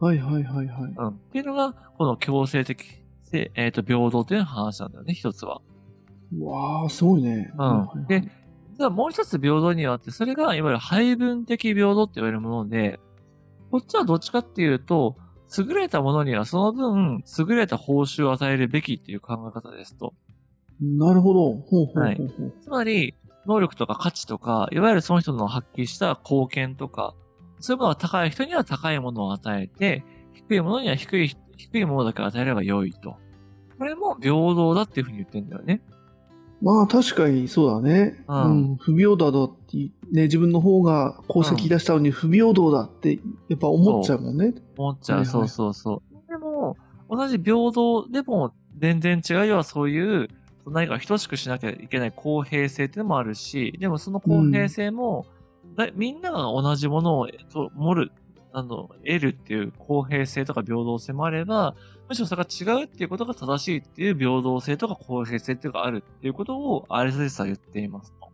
[0.00, 0.94] はいはいはいはい。
[0.96, 1.08] うん。
[1.08, 5.60] っていうのが、この強制的、せえっ、と、平等という話なんだよね、一つは。
[6.34, 7.52] うわー、すごいね。
[7.54, 8.30] うんはいはいはいで、
[8.78, 13.00] 実はもう一つ平等にはあって、それがいわゆる配分的平等って言われるもので、
[13.72, 15.16] こっちはどっちかっていうと、
[15.58, 20.14] 優れたものにはその分、優れた報酬を与えるべきっていう考え方ですと。
[20.80, 21.54] なるほど。
[21.54, 22.20] ほうほうほうはい。
[22.62, 27.14] つまり、能力とか価値とか、いわゆるその人の発揮した貢献とか、
[27.58, 33.16] そういうものが高い人には高いものを与えて、低いものには低い、低いものだけ与えれば良いと。
[33.76, 35.82] これも平等だっていうふうに言ってんだよね。
[36.60, 38.24] まあ確かにそうだね。
[38.28, 38.76] ううんん。
[38.76, 39.76] 不平等だって、
[40.12, 44.54] ね、自分の方が功績出したのに不平等だって、やっぱ思っちゃうもんね。
[44.76, 45.18] 思っちゃう。
[45.18, 46.30] はいはいそうそうそう。
[46.30, 46.76] でも、
[47.08, 50.28] 同じ平等でも全然違うようはそういう、
[50.66, 55.26] 何か等しくしなきゃいけない公平性っていうのもあるし、でもその公平性も、
[55.76, 58.12] だみんなが同じものをと盛る、
[58.52, 61.74] あの、得るっていう公平性とか平等性もあれば、
[62.08, 68.28] むしろそれが違うっていうことが正しいっていう平等性とか公平性っていうのがあるっていうことをアリストテレスは言っていますと。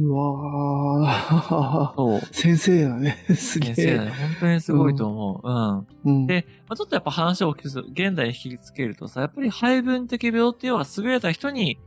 [0.00, 1.94] うわー。
[1.94, 2.20] そう。
[2.32, 3.24] 先生だね。
[3.36, 3.74] すげえ。
[3.74, 4.10] 先生だね。
[4.10, 6.06] 本当にすごいと思う。
[6.06, 6.26] うんうん。
[6.26, 11.78] でまあ、ちょっとやっぱ話を大きくする、現代に引きつけるとさ、やっぱり配分的病っていうのは優れた人に、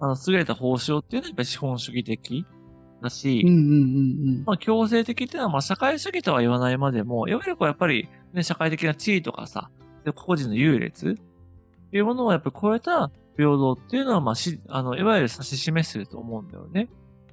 [0.00, 2.44] あの、優れた報酬っていうのはやっぱり資本主義的
[3.02, 3.66] だし、うんうんう
[4.40, 9.70] んまあ、強制的っていうのは、まあ、社会主義とは言わないまでも、いわゆるこう、やっぱり、ね、社会的な地位とかさ、
[10.04, 11.10] で個人の優劣？
[11.10, 16.88] っていうものをやっぱり超えた平等っていうのは、まあ、し、あの、いわゆる指し示してると思うんだよね。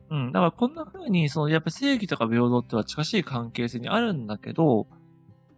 [0.10, 0.32] うん。
[0.32, 4.88] だからこんな風に、その、やっぱ正義とか平等っては近しい関係性にあるんだけど、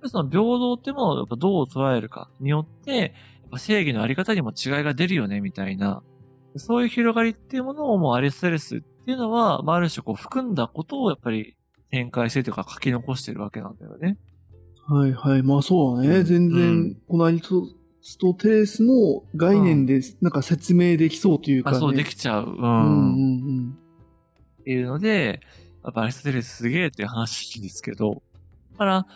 [0.04, 3.08] その平等ってものをやっぱどう捉えるかによって、や
[3.47, 6.02] っぱ正義のあり方にも違いが出るよね、みたいな。
[6.56, 11.56] そういう広がりっていうものをもうアリステレスっていうのは、まあ、ある種こう含んだことをやっぱり
[11.91, 14.17] 展開してというか書き残してるわけなんだよね。
[14.91, 15.43] はいはい。
[15.43, 16.23] まあそうだね。
[16.23, 22.45] 全然、うん、このアリストテレスの概念で、なんか説明できそうというか、ね、あ、そうできちゃう。
[22.45, 22.54] うん。
[22.54, 23.77] うんうんうん
[24.62, 25.41] っていうので、
[25.84, 28.21] やっぱアリストテレスすげえっていう話ですけど、
[28.73, 29.08] だから、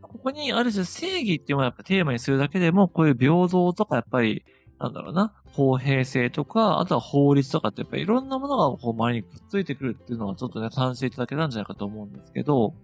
[0.00, 4.44] ここにある種正義っていうのをやっぱテーマにするだけでも、こういう平等とかやっぱり、
[4.78, 12.74] なんだろうな、公平性とか、あとは法律とかってやっぱりいろんなものがこう周りにくっついてくるっていうのはちょっとね、感じていただけたんじゃないかと思うんですけど、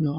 [0.00, 0.10] いや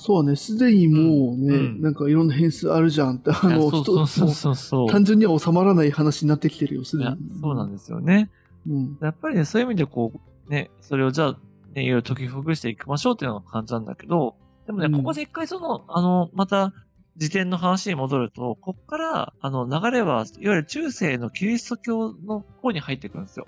[0.00, 7.16] そうね、すでにもうね、うん、なんかいろんな変数あるじゃんって、あの、そうそうそうそう単純には収まらない話になってきてるよ、すでに。
[7.40, 8.30] そうなんですよね。
[8.66, 10.12] うん、やっぱりね、そういう意味でこ
[10.48, 11.38] う、ね、それをじゃあ、
[11.74, 14.34] ね、いろいろ解きほぐしていきましょうっていうのが感じなんだけど、
[14.66, 16.74] でもね、ここで一回その、あの、また、
[17.16, 23.46] 時点の話に戻ると、こっから、あの、流れは、いわゆる中世のキリスト教の方に入ってくるんですよ。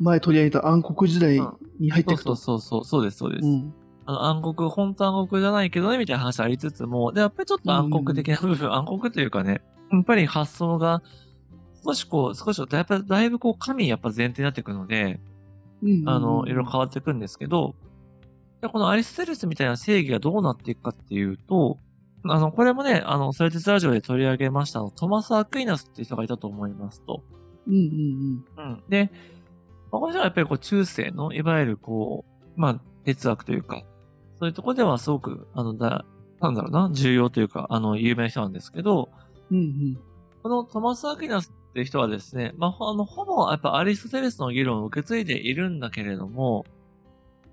[0.00, 1.40] 前取り上げた暗黒時代
[1.78, 3.46] に入ってくる、うん、そうそうそう、そうです、そうです。
[3.46, 3.74] うん、
[4.08, 9.60] あの、暗黒、本当暗黒じゃないけどね、みたいな話ありつつも、で、やっぱりちょっと暗黒的な部分、うん、暗黒というかね、
[9.92, 11.02] やっぱり発想が、
[11.84, 15.20] 少しこう、少し、やっぱだいぶこう、神やっぱ前提になってくるので、
[16.06, 17.74] あの、いろいろ変わっていくんですけど、
[18.62, 21.78] で、このアリステレスみたいな正義がどうなっていくかっていうと、
[22.24, 27.22] あの、これもね、あの、ソレテスラジオで取り上げましたトマス・アクイナスっていう人がいたと思いますと。
[27.66, 27.82] うんうん
[28.56, 28.70] うん。
[28.70, 28.82] うん。
[28.88, 29.10] で、
[29.92, 32.24] まあ、この人はやっぱりこう中世の、いわゆるこ
[32.56, 33.82] う、まあ、哲学というか、
[34.38, 36.04] そういうとこではすごく、あの、だ、
[36.40, 39.10] なんだろうな、重要というか、あの、有名な人なんですけど、
[39.50, 39.98] うんうん。
[40.42, 46.64] このトマス・アキナスっていう人はですね、まあ、あの、ほぼやっぱアリストテレスの議論を受け継いでいるんだけれども、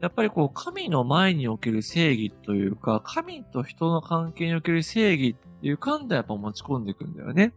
[0.01, 7.53] やっぱりこう、神の前における正義というか、神と人の関係における正義っていう観点をやっぱ持ち込んでいくんだよね。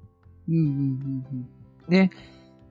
[0.49, 1.91] うんうんうんうん。
[1.91, 2.11] で、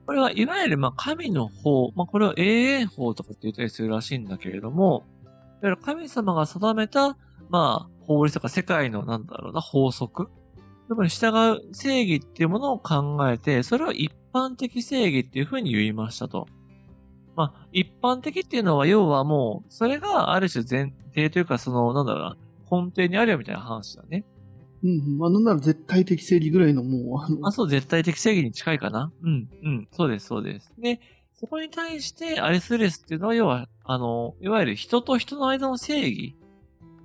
[0.08, 5.04] これはいわゆるまあ神の法、まあこれを永遠法とかって言ったりするらしいんだけれども、
[5.62, 7.17] いわゆる神様が定めた、
[7.50, 10.30] まあ法律とか世界のなんだろうな法則、
[10.88, 16.48] つまり従う正義っていうものを考えて、それを一般的正義っていうふうに言いましたと。
[17.36, 22.38] まあ、一般的っていうのは、要はもう、それがある種前提というか、その、なんだろうな、
[22.72, 24.26] 根底にあるよみたいな話だね。
[24.84, 25.17] うん、うん。
[25.20, 27.48] まあ、なんなら絶対的正義ぐらいのもう、あの。
[27.48, 29.12] あ、そう、絶対的正義に近いかな。
[29.22, 29.88] うん、うん。
[29.91, 30.72] そうです、そうです。
[30.80, 31.00] で、
[31.39, 36.36] そこに対して、アリスレスっていうのは、要は、あの、いわゆる人と人の間の正義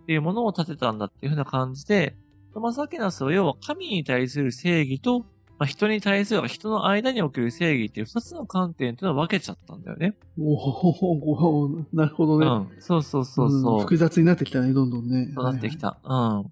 [0.02, 2.16] っていうものを立てたんだっていうふうな感じで、
[2.54, 5.24] トマス・アキナスは要は神に対する正義と
[5.62, 10.16] まあ、人に対する、人の間における正義っていう二つの観点っていうのは分けちゃったんだよね。
[10.36, 12.46] おおなるほどね。
[12.46, 12.82] うん。
[12.82, 15.30] そうそうそうそう、うん、複雑になってきたね、どんどんね。
[15.32, 15.86] そうなってきた。
[15.86, 16.50] はいはい、うん。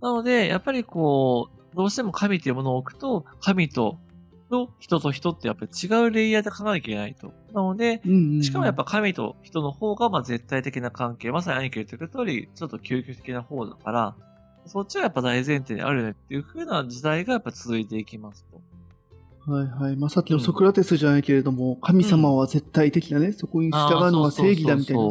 [0.00, 3.98] なので、やっぱりこう、どうしても神っていうものを置くと、神と、
[4.50, 7.32] と人と人ってやっぱり違うレイヤーで考えなきゃいけないと。
[7.52, 8.00] なので、
[8.42, 14.16] しかもやっぱ神と人の方がまあ絶対的な関係、まさに兄貴が言ってくる通り、ちょっと究極的な方だから、
[14.66, 18.60] そっちはやっぱ大前提にあるねっていう風な時代がやっぱ続いていきますと。
[19.50, 19.96] はいはい。
[19.96, 25.02] まあ、さっきのソクラテスじゃないけれども、うん、神様は絶対的なね、そこに従うのが正義だみたいな。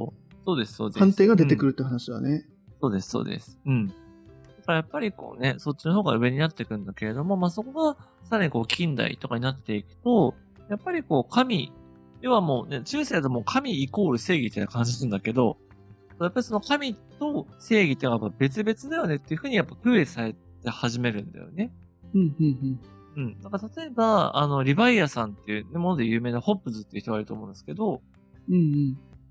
[0.46, 1.00] そうです、そうです。
[1.00, 2.44] 判定が出てくるって話だね、うん。
[2.82, 3.58] そうです、そうです。
[3.66, 3.94] うん。
[4.66, 10.34] だからやっぱりこうね、そっちの方が上になっていくんだけれども、まあ、そこがさらにこう近代とかになっていくと、
[10.70, 11.72] やっぱりこう神、
[12.22, 15.58] 要はもうね、中世だともう神イコール正義っていう感じするんだけど、
[16.20, 21.72] やっぱりその神と正義っていうのは別々だよねっていうふうにやっぱ区別されて始めるんだよね。
[22.16, 22.80] うん、うん、
[23.16, 23.24] うん。
[23.26, 23.42] うん。
[23.42, 28.02] だから例えば、あの、リヴァイアさんっていうもので有名なホップズっていう人がいると思うんですけど、
[28.50, 28.56] うん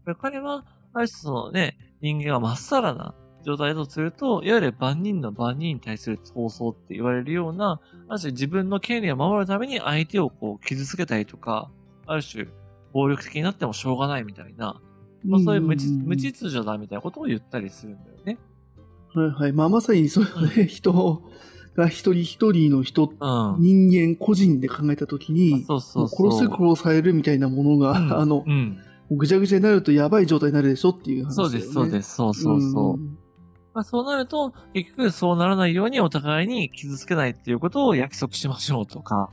[0.07, 0.17] うん。
[0.17, 11.71] 彼は、ある種そのね、人間がまっさらな状態だとすると、いわゆる万人の万人に対する闘争って言われるような、ある種自分の権利を守るために相手をこう傷つけたりとか、
[12.07, 12.47] ある種
[12.93, 14.81] 暴力的になってもしょうがないみたいな、
[15.25, 15.69] まあ、そういう無
[16.05, 18.39] 無秩序だみたいなことを言ったりするんだよね。
[19.15, 19.53] はいはい。
[19.53, 21.23] まあまさにそういうね、人
[21.77, 26.31] が一人一人の人、うん、人間個人で考えたときに、そうそうそう。
[26.33, 28.79] 殺す殺されるみたいなものが、うん、あの、うん、
[29.11, 33.24] ぐちゃぐちゃになるとやばい状態になるでしょっていう話、ね、そうです、そうです、そうそうそう。
[33.75, 39.31] まあ、そうなると、結局そうならないようにお互いに傷つけないっていうことを約束しましょうとか、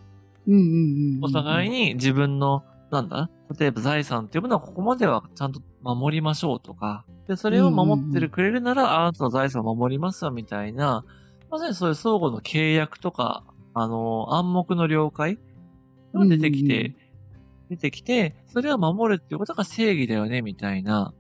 [0.48, 11.06] うんうんうんお互いに自分の、なんだ例えば財産っていうものはここまではちゃんと守りましょうとか、で、それを守ってくれるなら、あなたの財産を守りますわみたいな、
[11.50, 15.38] まさにそういう相互の契約とか、あの、暗黙の了解
[16.14, 16.96] が出てきて、うんうんうん。
[17.70, 21.14] 出てきて、それを守るっていうことが正義だよね、みたいな。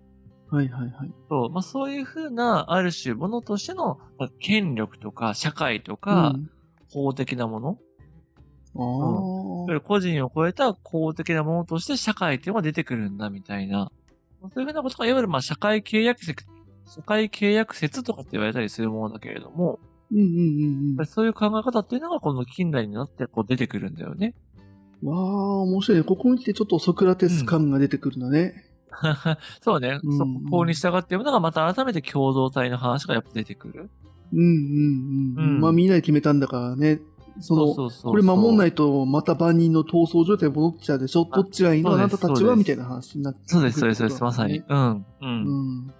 [0.51, 1.11] はいはいはい。
[1.29, 6.49] そう、まあそういうふうな、ある種、ものとしての、まあ権力とか、社会とか、うん
[6.93, 7.77] 法的なもの、
[8.75, 13.89] ああ、いわゆる個人を超えた公的なものとして社会っていうのが出てくるんだ、みたいな。
[14.41, 16.45] そういうふうなことが、いわゆるまあ社会契約説、
[16.85, 19.79] 社会契約説とかって言われたりするものだけれども、
[20.11, 24.35] うんうんうんやっぱりそういう考え方っていうのがこの近代になってこう出てくるんだよね。
[25.01, 25.09] うん。
[25.09, 25.21] わあ、
[25.61, 26.03] 面白いね。
[26.03, 28.70] ここに来てちょっとソクラテス感が出てくるんだね。
[29.61, 29.99] そうね。
[30.03, 33.89] うんそこに従っていうものがまた改めて共同体の話がやっぱ出てくる。
[34.33, 35.55] うんうんうん。
[35.55, 37.01] うんまあみんなで決めたんだからね。
[37.39, 38.11] その、そうそうそう。
[38.11, 41.27] これ守んないいとまた万人の闘争状態に戻っちゃうでしょ？
[41.31, 41.93] あどっちがいいの？
[41.93, 42.55] あなたたちは？
[42.55, 44.23] みたいな話になってくるそうです、そうです、そうです。
[44.23, 44.61] まさに。
[44.67, 44.91] うん。
[44.91, 45.05] う。
[45.21, 45.87] うんん。
[45.87, 45.97] だか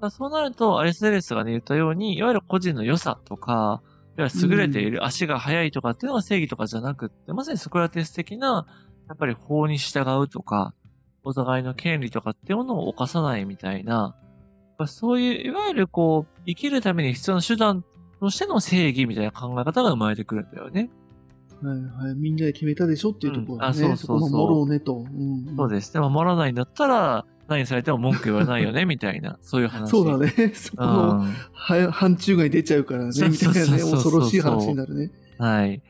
[0.00, 3.80] らそうなると、アリステレスがね、言ったように、いわゆる個人の良さとか、
[4.18, 8.66] いわゆる優れている、足が速いとかっていうのが正義とかじゃなくって、まさにソクラテス的な、
[9.08, 10.74] やっぱり法に従うとか、
[11.24, 14.14] お互いの権利とかっていうものを犯さないみたいな、
[14.86, 17.84] そういう、いわゆるこう、生きるために必要な手段
[18.20, 20.90] としての正義みたいな考え方が生まれてくるんだよね。
[21.62, 22.14] はいはい。
[22.16, 23.78] みんなで決めたでしょっていうところだね。
[23.86, 24.96] うんあそうそうそうこ守ろうねと。
[24.96, 25.92] うん、そうです。
[25.92, 29.90] でも守らないんだったら、何されても文句言わないよね、 みたいな、そういう話。
[29.90, 30.30] そうだね。
[30.54, 31.32] そこの、うん。
[31.52, 33.10] は範疇外に出ちゃうからね。
[33.28, 33.82] みたいなね。
[33.82, 35.10] 恐ろしい話になるね。
[35.38, 35.82] はい。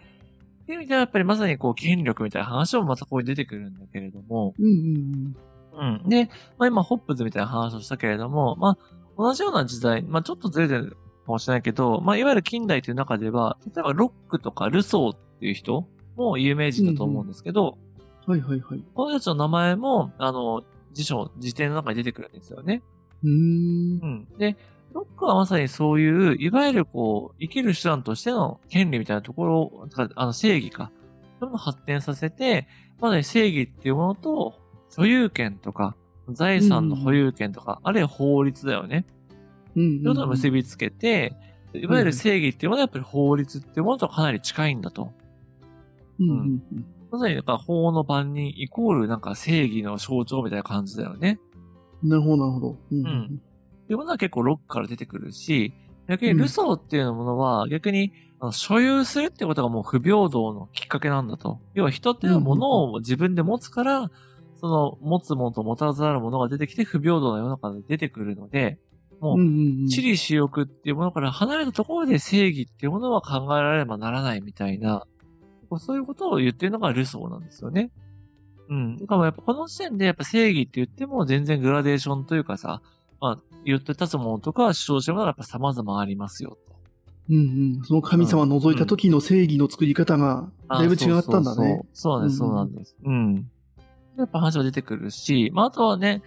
[0.64, 6.08] っていう意味ではやっぱりまさにこう権力みたいな話もまたここに出てくるんだけれども、うんうんうん。
[6.08, 8.78] で、まあ今ホップズみたいな話をしたけれども、まあ
[9.18, 10.96] 同じような時代、まあちょっとずれてる
[11.26, 17.76] かもしれないけど、まあいわゆる近代という中では、例えばロックとかルソーっていう人も有名人だと思うんですけど、
[18.26, 18.32] うん。
[18.32, 18.84] はいはいはい。
[18.94, 22.82] この人たちの名前も、あの、辞書、辞典の中に出てくるんですよね。
[23.22, 24.06] うーんう。
[24.06, 24.28] ん。
[24.38, 24.56] で、
[24.94, 30.92] ロックはまさにそういう、いわゆるこう、生きる手段としての権利みたいなところを、あの正義か、
[31.40, 32.68] そういうのを発展させて、
[33.00, 34.54] まさに正義っていうものと、
[34.88, 35.96] 所有権とか、
[36.30, 39.04] 財産の保有権とか、あるいは法律だよね。
[39.74, 41.34] うんうんそういうのを結びつけて、
[41.74, 45.12] いわゆる正義っていうものはやっぱり法律っていうものとかなり近いんだと。
[46.20, 46.42] うんうんう
[46.76, 51.38] んまさになんか法の番人イコールなんか正義の象徴みたいな感じだよね。
[52.02, 52.78] なるほど、なるほど。
[52.90, 53.42] うんうん
[53.92, 55.72] いうものは結構ロックから出てくるし、
[56.08, 61.60] 逆にルソーっていうものは逆にあの所有するってことがもう不平等のきっかけなんだと。
[61.74, 64.10] 要は人っていうのはものを自分で持つから、
[64.56, 68.78] その持つものと持たざるものが出てきて不平等な世の中で出てくるので、
[69.20, 75.06] もう、地理私欲っていうものから離れたところで正義っていうものは考えられればならないみたいな、
[75.78, 77.90] そういうことを言ってるのがルソーなんですよね。
[78.68, 78.96] うん。
[78.98, 82.82] だからやっぱこの時点でやっぱ正義って言っても全然グラデーションというかさ、
[83.20, 86.74] まあ言って立つものとか主張してるものがやっぱ様々ありますよと。
[87.30, 87.38] うんう
[87.80, 87.82] ん。
[87.84, 91.82] その神様を除いた時の正義の作り方があだいぶ違ったんだね。
[91.92, 92.96] そうなんです、そうなんです。
[93.04, 93.50] うん。
[94.16, 96.22] やっぱ話は出てくるし、まああとはね、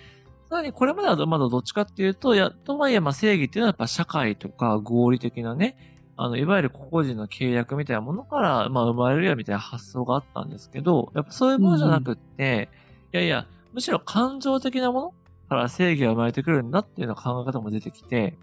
[0.50, 5.78] さらにこれまではまだどっちかっていうと、や、とはいえまあ正義っていうのはやっぱ社会とか合理的なね、
[6.16, 12.70] あの、いわゆる個々人の契約みたいなものから、まあ生まれるよみたいな発想があったんですけど、やっぱそういうものじゃなくって、
[13.14, 15.14] いやいや、むしろ感情的なもの
[15.50, 18.38] から正義が生まれてくるんだっていうような考え方も出てきて、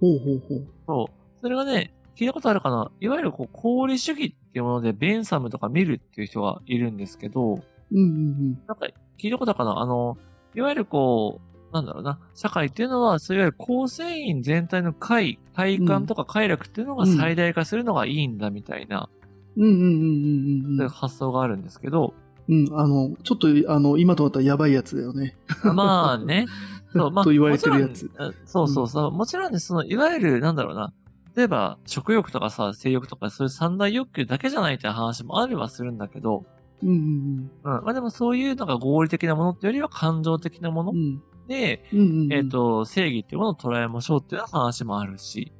[0.00, 0.66] ほうほうほう。
[0.86, 1.40] そう。
[1.40, 2.90] それがね、聞いたことあるかな？
[3.00, 8.86] いわゆるこう、功利主義っていうもので、ベンサムとか見るっていう人がいるんですけど、うんうんなんか、
[9.18, 9.80] 聞いたことあるかな？
[9.80, 10.16] あの、
[10.54, 11.40] いわゆるこ
[11.70, 19.08] う、なんだろうな、社会っていうのは、そういわゆる構成員全体の快、体感とか快楽っていうのが最大化するのがいいんだみたいな、
[19.56, 19.64] うん。
[19.64, 22.14] うんうんうんうんうんそういう発想があるんですけど、
[22.48, 22.68] うん。
[22.68, 25.36] うん、あの、ちょっと、あの、今となったらやばいやつだよね。
[25.62, 26.46] まあね、
[26.92, 29.10] そう、 まあ、と言われてるやつもちろんあそうそうそう。
[29.12, 30.92] もちろんね、その、いわゆる、なんだろうな。
[31.36, 36.44] 例えば、食欲とかさ、性欲とか、そういう三大欲求だけじゃないって話もありはするんだけど、
[36.82, 37.84] うんうんうん。
[37.84, 40.98] まあでもそういうのが合理的なものってよりは感情的なものうん。
[40.98, 41.22] うん。
[41.48, 42.32] で、うんうんうん。
[42.32, 45.52] えっ、と、正義っていうものを捉えましょうっていう話もあるし、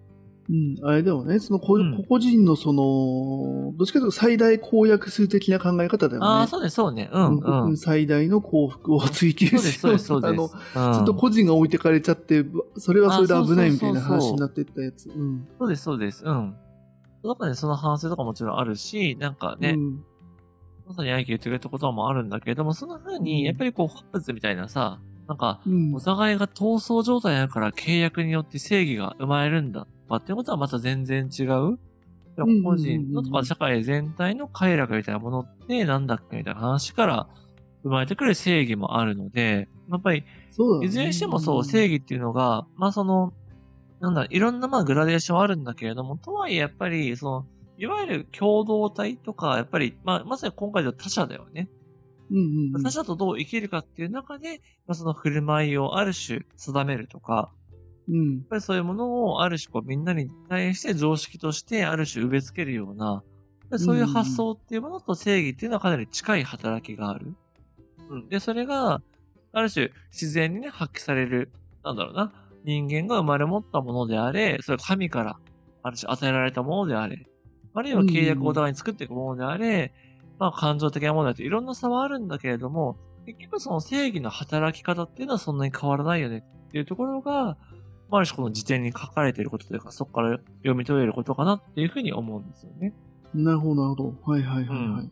[0.49, 1.79] うん、あれでもね、その個
[2.19, 6.27] 人のその、どっちかというと最大公約数的な考え方だよね。
[6.27, 7.09] ああ、そうです、そうね。
[7.13, 7.65] うん、うん。
[7.65, 10.57] うん最大の幸福を追求そうです、そうです、そうあの、です。
[10.77, 12.45] うんずっと個人が置いてかれちゃって、
[12.77, 15.09] それはそれで危ないみたいな話になってったやつ。
[15.09, 15.49] うん。
[15.59, 16.25] そうです、そうです。
[16.25, 16.55] うん。
[17.25, 20.05] だからね、その反省とかもちろんあるし、なんかね、うん
[20.87, 29.89] まさにアイキ言ってくれたこともあるんだけれども、そんな風うんに、やっぱりこう、ホップズみたいなさ、なんか、うんお互いが闘争状態だから契約によって正義が生まれるんだ、と
[30.19, 31.79] かっていうことはまた全然違う。
[32.65, 37.29] 個人のとか社会全体の快楽みたいなものってなんだっけみたいな話から
[37.85, 40.25] 生まれてくる正義もあるので、やっぱり
[40.83, 43.33] いずれにしてもそう、正義っていうのが、まあその、
[44.01, 47.47] なんだ、いろんなまあグラデーションあるんだけれども、とはいえやっぱり、その、
[47.77, 51.69] いわゆる共同体とか、やっぱり、まあ、まさに今回では他者だよね。
[52.83, 57.51] 他者とどう生きるかっていう中で、まあ、その振る舞いをある種定めるとか、
[58.09, 63.23] うんやっぱりそういうものをある種こうみんなに対して常識としてある種植え付けるような、
[63.79, 67.35] そういう発想っていうものと正義っていうのはかなり近い働きがある。
[68.11, 68.29] うん。
[68.29, 69.01] で、それが、
[69.53, 71.51] ある種自然にね、発揮される、
[71.85, 72.33] なんだろうな、
[72.65, 75.39] 人間が生まれ持ったものであれ、それが神から、
[75.83, 77.27] ある種与えられたものであれ、
[77.75, 79.93] あるいは契約をお互いに作っていくものであれ、
[80.39, 82.97] まあ感情的なものだといろんな差はあるんだけれども、
[83.27, 87.57] 結局その正義の働き方っていうのはそんなに変わらないよねっていうところが、
[88.11, 92.95] まあ、ある種この辞典に書かれていることというか、そこから読み取れることかなっていうふうに思うんですよね。
[93.35, 94.31] なるほど、なるほど。
[94.31, 95.11] はいはいはいはい。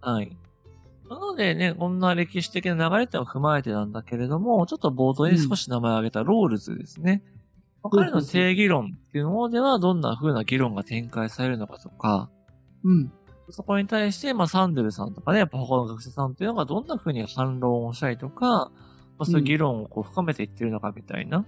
[0.00, 0.36] はい。
[1.08, 7.22] なのでね、こんな歴史的な流れっていうのを踏まえてなんだけれども、ちょっと冒頭に少し名前を挙げたロールズですね。
[7.82, 12.30] まあ彼の正義論っていうものではどんな風な議論が展開されるのかとか、
[12.84, 13.12] うん。
[13.52, 18.70] そこに対して、まあ、サンデルさんとかね、やっぱ他の学者さんっていうのがどんな風に反論をしたりとか、ま
[19.20, 21.44] あ、そういう議論をこう深めていってるのかみたいな。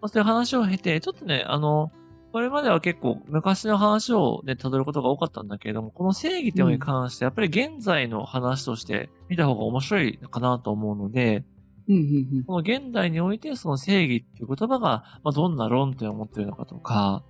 [0.00, 1.92] まあ、そういう話を経て、ちょっとね、あの、
[2.32, 11.44] これまでは結構昔の話をね、辿ることが多かったんだけれども、この正義っていうのに関して、やっぱり現在の話として見た方が面白いのかなと思うので、
[11.88, 11.98] うんう
[12.40, 17.24] んこの現代においてその正義っていう言葉が、まあ、どんな論点を持っているのかとか、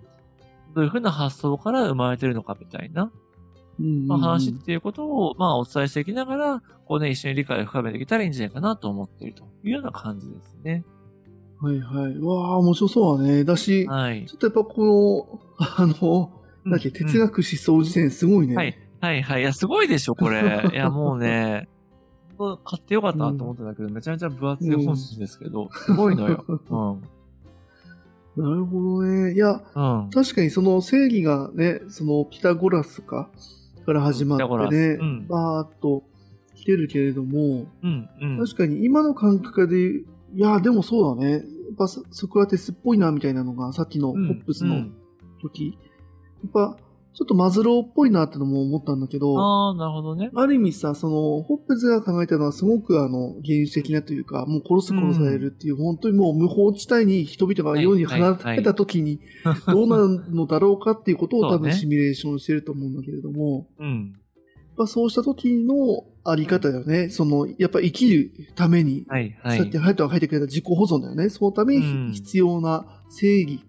[0.74, 3.12] どういうふうな発想から生まれているのかみたいな、
[3.78, 4.06] うんうんうん。
[4.08, 10.84] まあ、話っていうことを、まあ、お伝えしていきながら、こうね、一緒に理解を深めていけたらいいんじゃないかなと思っているというような感じですね。
[11.60, 12.18] はいはい。
[12.20, 13.44] わあ、面白そうだね。
[13.44, 14.36] だし、はいちょ。
[14.36, 14.84] っとやっぱこ
[15.28, 16.30] の、 あの、
[16.64, 18.56] なんだっけ、哲うん学思想辞典すごいね。
[18.56, 18.78] はい。
[19.00, 19.42] はいはい。
[19.42, 20.40] いや、すごいでしょ、これ。
[20.72, 21.68] いや、もうね、
[22.64, 26.44] 買ってよかったなと思ってたけど、めちゃめちゃ分厚い本なんですけど、すごいのよ。
[26.48, 27.02] うん。
[28.42, 29.34] なるほどね。
[29.34, 30.10] いや、うん。
[30.10, 33.30] 確かにその正義がね、そのピタゴラスか、
[33.84, 34.98] から始まってね、
[35.28, 36.04] バーっと
[36.54, 38.08] 来てるけれども、うん。
[38.20, 38.38] うん。
[38.38, 40.02] 確かに今の感覚で、
[40.34, 41.32] いや、でもそうだね。
[41.32, 41.42] やっ
[41.76, 44.94] ぱソソクラテスっぽいなみたいなのが、さっきのホうんップスのうん
[45.40, 45.78] 時、
[46.42, 46.76] やっぱ
[47.18, 50.30] ちょっとマズローっぽいなってのも思ったんだけど、ああ、なるほどね。
[50.34, 59.18] ある意味さ、その、ホップズが考えたのはすごくあの、原始的なというか、もう殺す殺されるっていう、本当にもう無法地帯に人々が世に放たれた時に、
[59.66, 64.14] どうなるのだろうかっていうことを多分シミュレーションしてると思うんだけれども、うん。
[64.78, 67.08] まあ、そうした時のあり方だよね。
[67.08, 69.58] その、やっぱ生きるために、はい、はい。
[69.58, 71.30] さっきハヤトが書いてくれた自己保存だよね。
[71.30, 73.60] そのためうんに必要な正義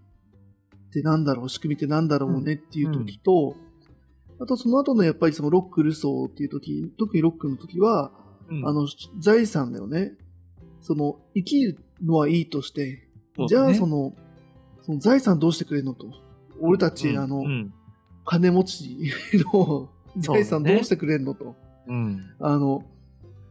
[0.89, 3.55] ってなんだろう、仕組みってなんだろうねっていう時と、
[4.39, 8.11] あとその後のやっぱりそのロック・ルソーっていう時、特にロックの時は、
[8.49, 8.87] うんあの、
[9.19, 10.13] 財産だよね。
[10.81, 13.09] その、生きるのはいいとして、
[13.47, 14.13] じゃあその、
[14.83, 16.07] その財産どうしてくれるのと。
[16.61, 17.73] 俺たち、あの、うん。
[18.25, 19.11] 金持ち
[19.53, 21.55] の財産どうしてくれるのと。
[21.87, 22.25] うん。
[22.39, 22.83] あの、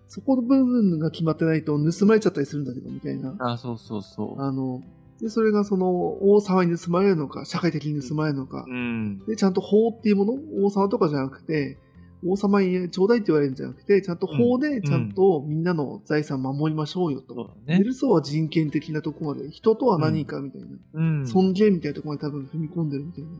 [0.09, 3.35] そこの部分が決まってないと盗まれちゃったりするんだけど、みたいな。
[3.39, 4.43] あそうそうそう。
[4.43, 4.83] あの、
[5.21, 5.91] で、それがその、
[6.23, 8.65] 王様に盗まれるのか、社会的に盗まれるのか。
[8.69, 9.19] うん。
[9.27, 11.79] で、ちゃんと法っていうもの、王様とかじゃなくて、
[12.25, 17.35] 王様にちょうだいって言われるんじゃなくて、ちゃんと法でちゃんとみんなの財産守りましょうよと。
[17.35, 17.85] そうだネね。
[17.85, 21.27] ルソーは人権的なところまで、人とは何かみたいな、うん。
[21.27, 23.31] 尊厳みたいなところまで多分踏み込んでるみたいな。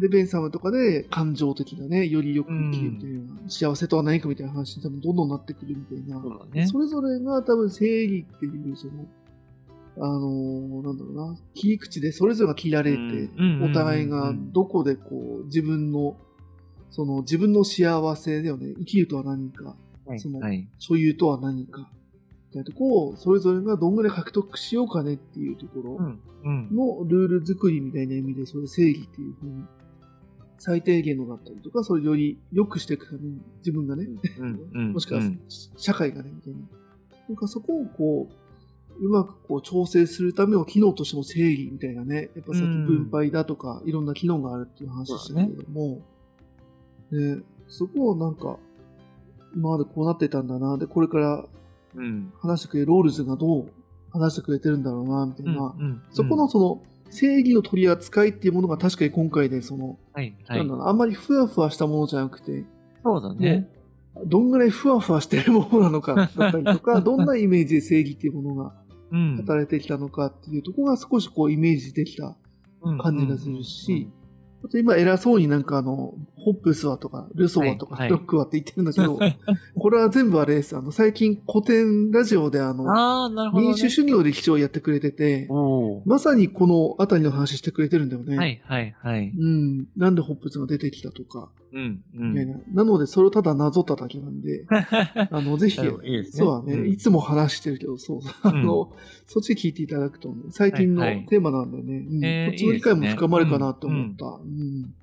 [0.00, 6.20] で、ベン様とかで感情的なね、よりよく生きるみたいな、幸せとは何かみたいな話に多分どんどんなってくるみたいな。
[6.20, 6.66] そね。
[6.66, 9.06] それぞれが多分正義っていう、その、
[9.98, 16.16] あのーなんだろうな、切り口でそれぞれが切られて、うんお互いがどこでこう、自分の、
[16.90, 19.76] その自分の幸せだよね、生きるとは何か、
[20.06, 20.68] はいそのはい。
[20.78, 21.90] 所有とは何か、
[22.48, 26.20] みたいなところを、それぞれがどんぐらい獲得しようかねっていうところうん。
[26.42, 26.76] うん。
[26.76, 29.64] のルール作りみたいな意味で、それ正義っていうふうに、
[30.60, 34.06] 最低限のだったりとか、それより良くしていくために、自分がね。
[34.92, 36.60] もしくはうん社会がね、みたいな。
[37.28, 38.28] なんかそこをこ
[39.00, 46.02] う、うまくこう調整するための機能としても正義みたいなね、やっぱさっき分配だとか、いろんな機能があるっていう話でしたけれども、
[47.10, 48.58] ね、そこをなんか、
[49.56, 51.48] 今までこうなってたんだな、で、これから
[51.94, 52.32] うん。
[52.40, 53.72] 話してくれるロールズがどう
[54.12, 55.74] 話してくれてるんだろうな、みたいな。
[55.78, 56.02] うん。
[56.10, 60.34] そこのその、正義の取り扱いっていうものが確かに今回でその、はい。
[60.46, 60.74] はいなんだ。
[60.74, 62.64] ろうあんまりふわふわしたものじゃなくて、
[63.02, 63.68] そうだね。
[64.26, 68.74] どんぐらいふわふわしてるものなのかだったりとか、 どんなイメージで正義っていうものが
[69.12, 69.36] うん。
[69.36, 72.36] 働いてきたのかっていうところが少しこうイメージできた
[73.02, 74.08] 感じがするし、
[74.62, 79.18] あと今偉そうになんかあの、ホップスはとか、ルソワとか、はいはいロックはって言ってるんだけど、
[79.78, 80.76] これは全部あれです。
[80.76, 83.30] あの、最近古典ラジオであの、あ。
[83.54, 85.48] 民主主義の歴史をやってくれてて、
[86.04, 88.36] まさにこのあたりの話してくれてるんだよね。
[88.36, 89.32] はい、はい、はい。
[89.38, 89.86] うん。
[89.96, 92.50] なんでホップスが出てきたとか、うん、うみたいん。
[92.50, 92.58] な。
[92.72, 96.24] なので、それをただなぞっただけなんで、 あの、ぜひ、いいね。
[96.24, 98.92] そうだね、んいつも話してるけど、そう、あの、
[99.26, 104.26] そっち聞いていただくとね、最近のはいはいテーマなんでね、うんえーこっちの理解も深まるかなと思った。
[104.26, 104.94] うん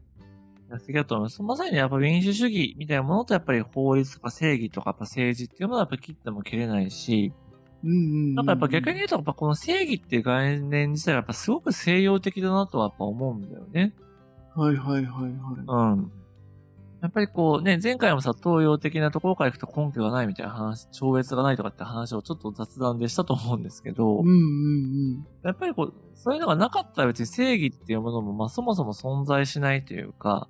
[0.79, 1.41] 次だと思います。
[1.41, 7.31] まさにねやっぱ民主主義みたいなものとやっぱり法律とか正義とかやっぱ政治っていうものはやっぱ切っても切れないし、
[7.83, 7.97] うんうんう
[8.31, 13.93] んなんかやっぱ逆に言うとやっぱこの正義っていう概念自体がやっぱすごく西洋的だなとはやっぱ思うんだよね。
[14.55, 15.23] はいはいはい
[15.65, 15.95] はい。
[15.95, 16.11] うん。
[17.01, 30.49] やっぱりこうね、前回もさ、東洋的なところから行くと根拠がないみたいな話、超越がないとかって話をちょっと雑談でしたと思うんですけど、うんうんやっぱりこう、そういうのがなかったら別に正義っていうものも、まあそもそも存在しないというか、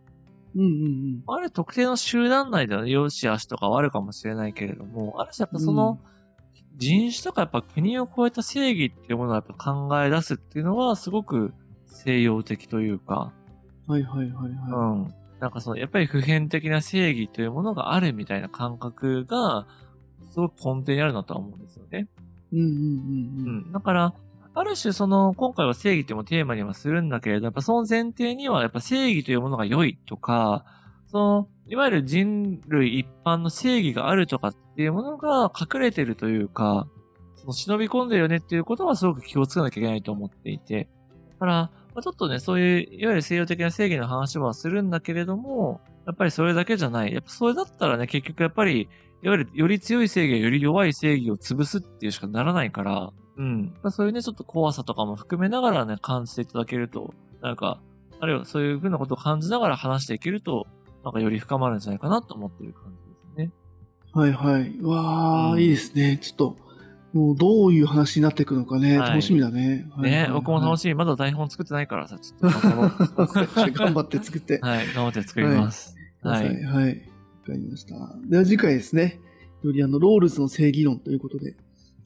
[0.55, 0.61] うん。
[0.61, 5.99] うんうんある特定の集団内では良し悪しとかはあるかもしれないけれども、ある種やっぱその、
[6.77, 11.53] 人種とかやっぱ国を超えた正義っていうものをやっぱ考え出すっていうのはすごく
[11.87, 13.33] 西洋的というか、
[13.87, 13.93] うん。
[13.93, 15.13] はいはいはいはうん。
[15.39, 19.67] なんかその、やっぱり普遍的な正義というものがあるみたいな感覚が、
[20.31, 22.07] すごく根底にあるなとは思うんですよね。
[22.51, 22.55] い。
[22.55, 23.71] うんうんううんん。
[23.71, 24.13] だから、
[24.53, 30.65] ある種その、今回は正義っていうのをテーマにはするんだけれど、やっぱその前提には、やっぱ正義というものが良いとか、
[31.07, 36.87] その、いわゆる人類一般の正義があるとかっていうものが隠れてるというか、
[37.35, 40.89] その忍び込んでるよねっていうことはすごく気をつけなきゃいけないと思っていて、
[41.31, 47.11] だから、まあ、ちょっとね、そういう、いわゆる西洋的な正義の話はするんだけれども、やっぱりそれだけじゃない。
[47.11, 48.87] やっぱそれだったらね、結局やっぱり、
[49.23, 53.73] いわゆるより強い正義がより弱い正義を潰すっていうしかならないから、うん。
[53.81, 57.81] まあそういうね、ちょっと怖さとかも含めながらね、感じていただけると、なんか、
[58.19, 60.67] あるいはそういうふうなことを感じながら話していけると、
[61.03, 62.93] なんかより深まるんじゃないかなと思ってる感
[63.35, 63.51] じですね。
[64.13, 64.79] はいはい。
[64.83, 66.19] わあ、うんいいですね。
[66.21, 66.66] ちょっと、
[67.13, 69.89] もうどういう話になっていくのかね、はい楽しみだね。
[69.99, 70.95] ね、僕も楽ししみ。
[70.95, 72.59] まだ台本作ってないからさ、ちょっと
[73.71, 74.59] 頑張って作って。
[74.63, 75.95] はい、頑張って作ります。
[76.21, 76.63] はい。
[76.63, 76.89] はい。
[76.89, 76.93] わ
[77.45, 77.95] かりました。
[78.27, 79.19] では次回ですね、
[79.63, 81.55] よりあの、ロールズの正義論ということで、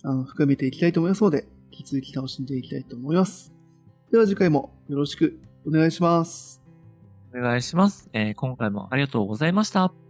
[0.03, 3.53] あの、深めていきたいと思いますので、引き続き楽しんでいきたいと思います。
[4.11, 6.61] では次回もよろしくお願いします。
[7.33, 8.09] お願いします。
[8.13, 10.00] えー今回もありがとうございました。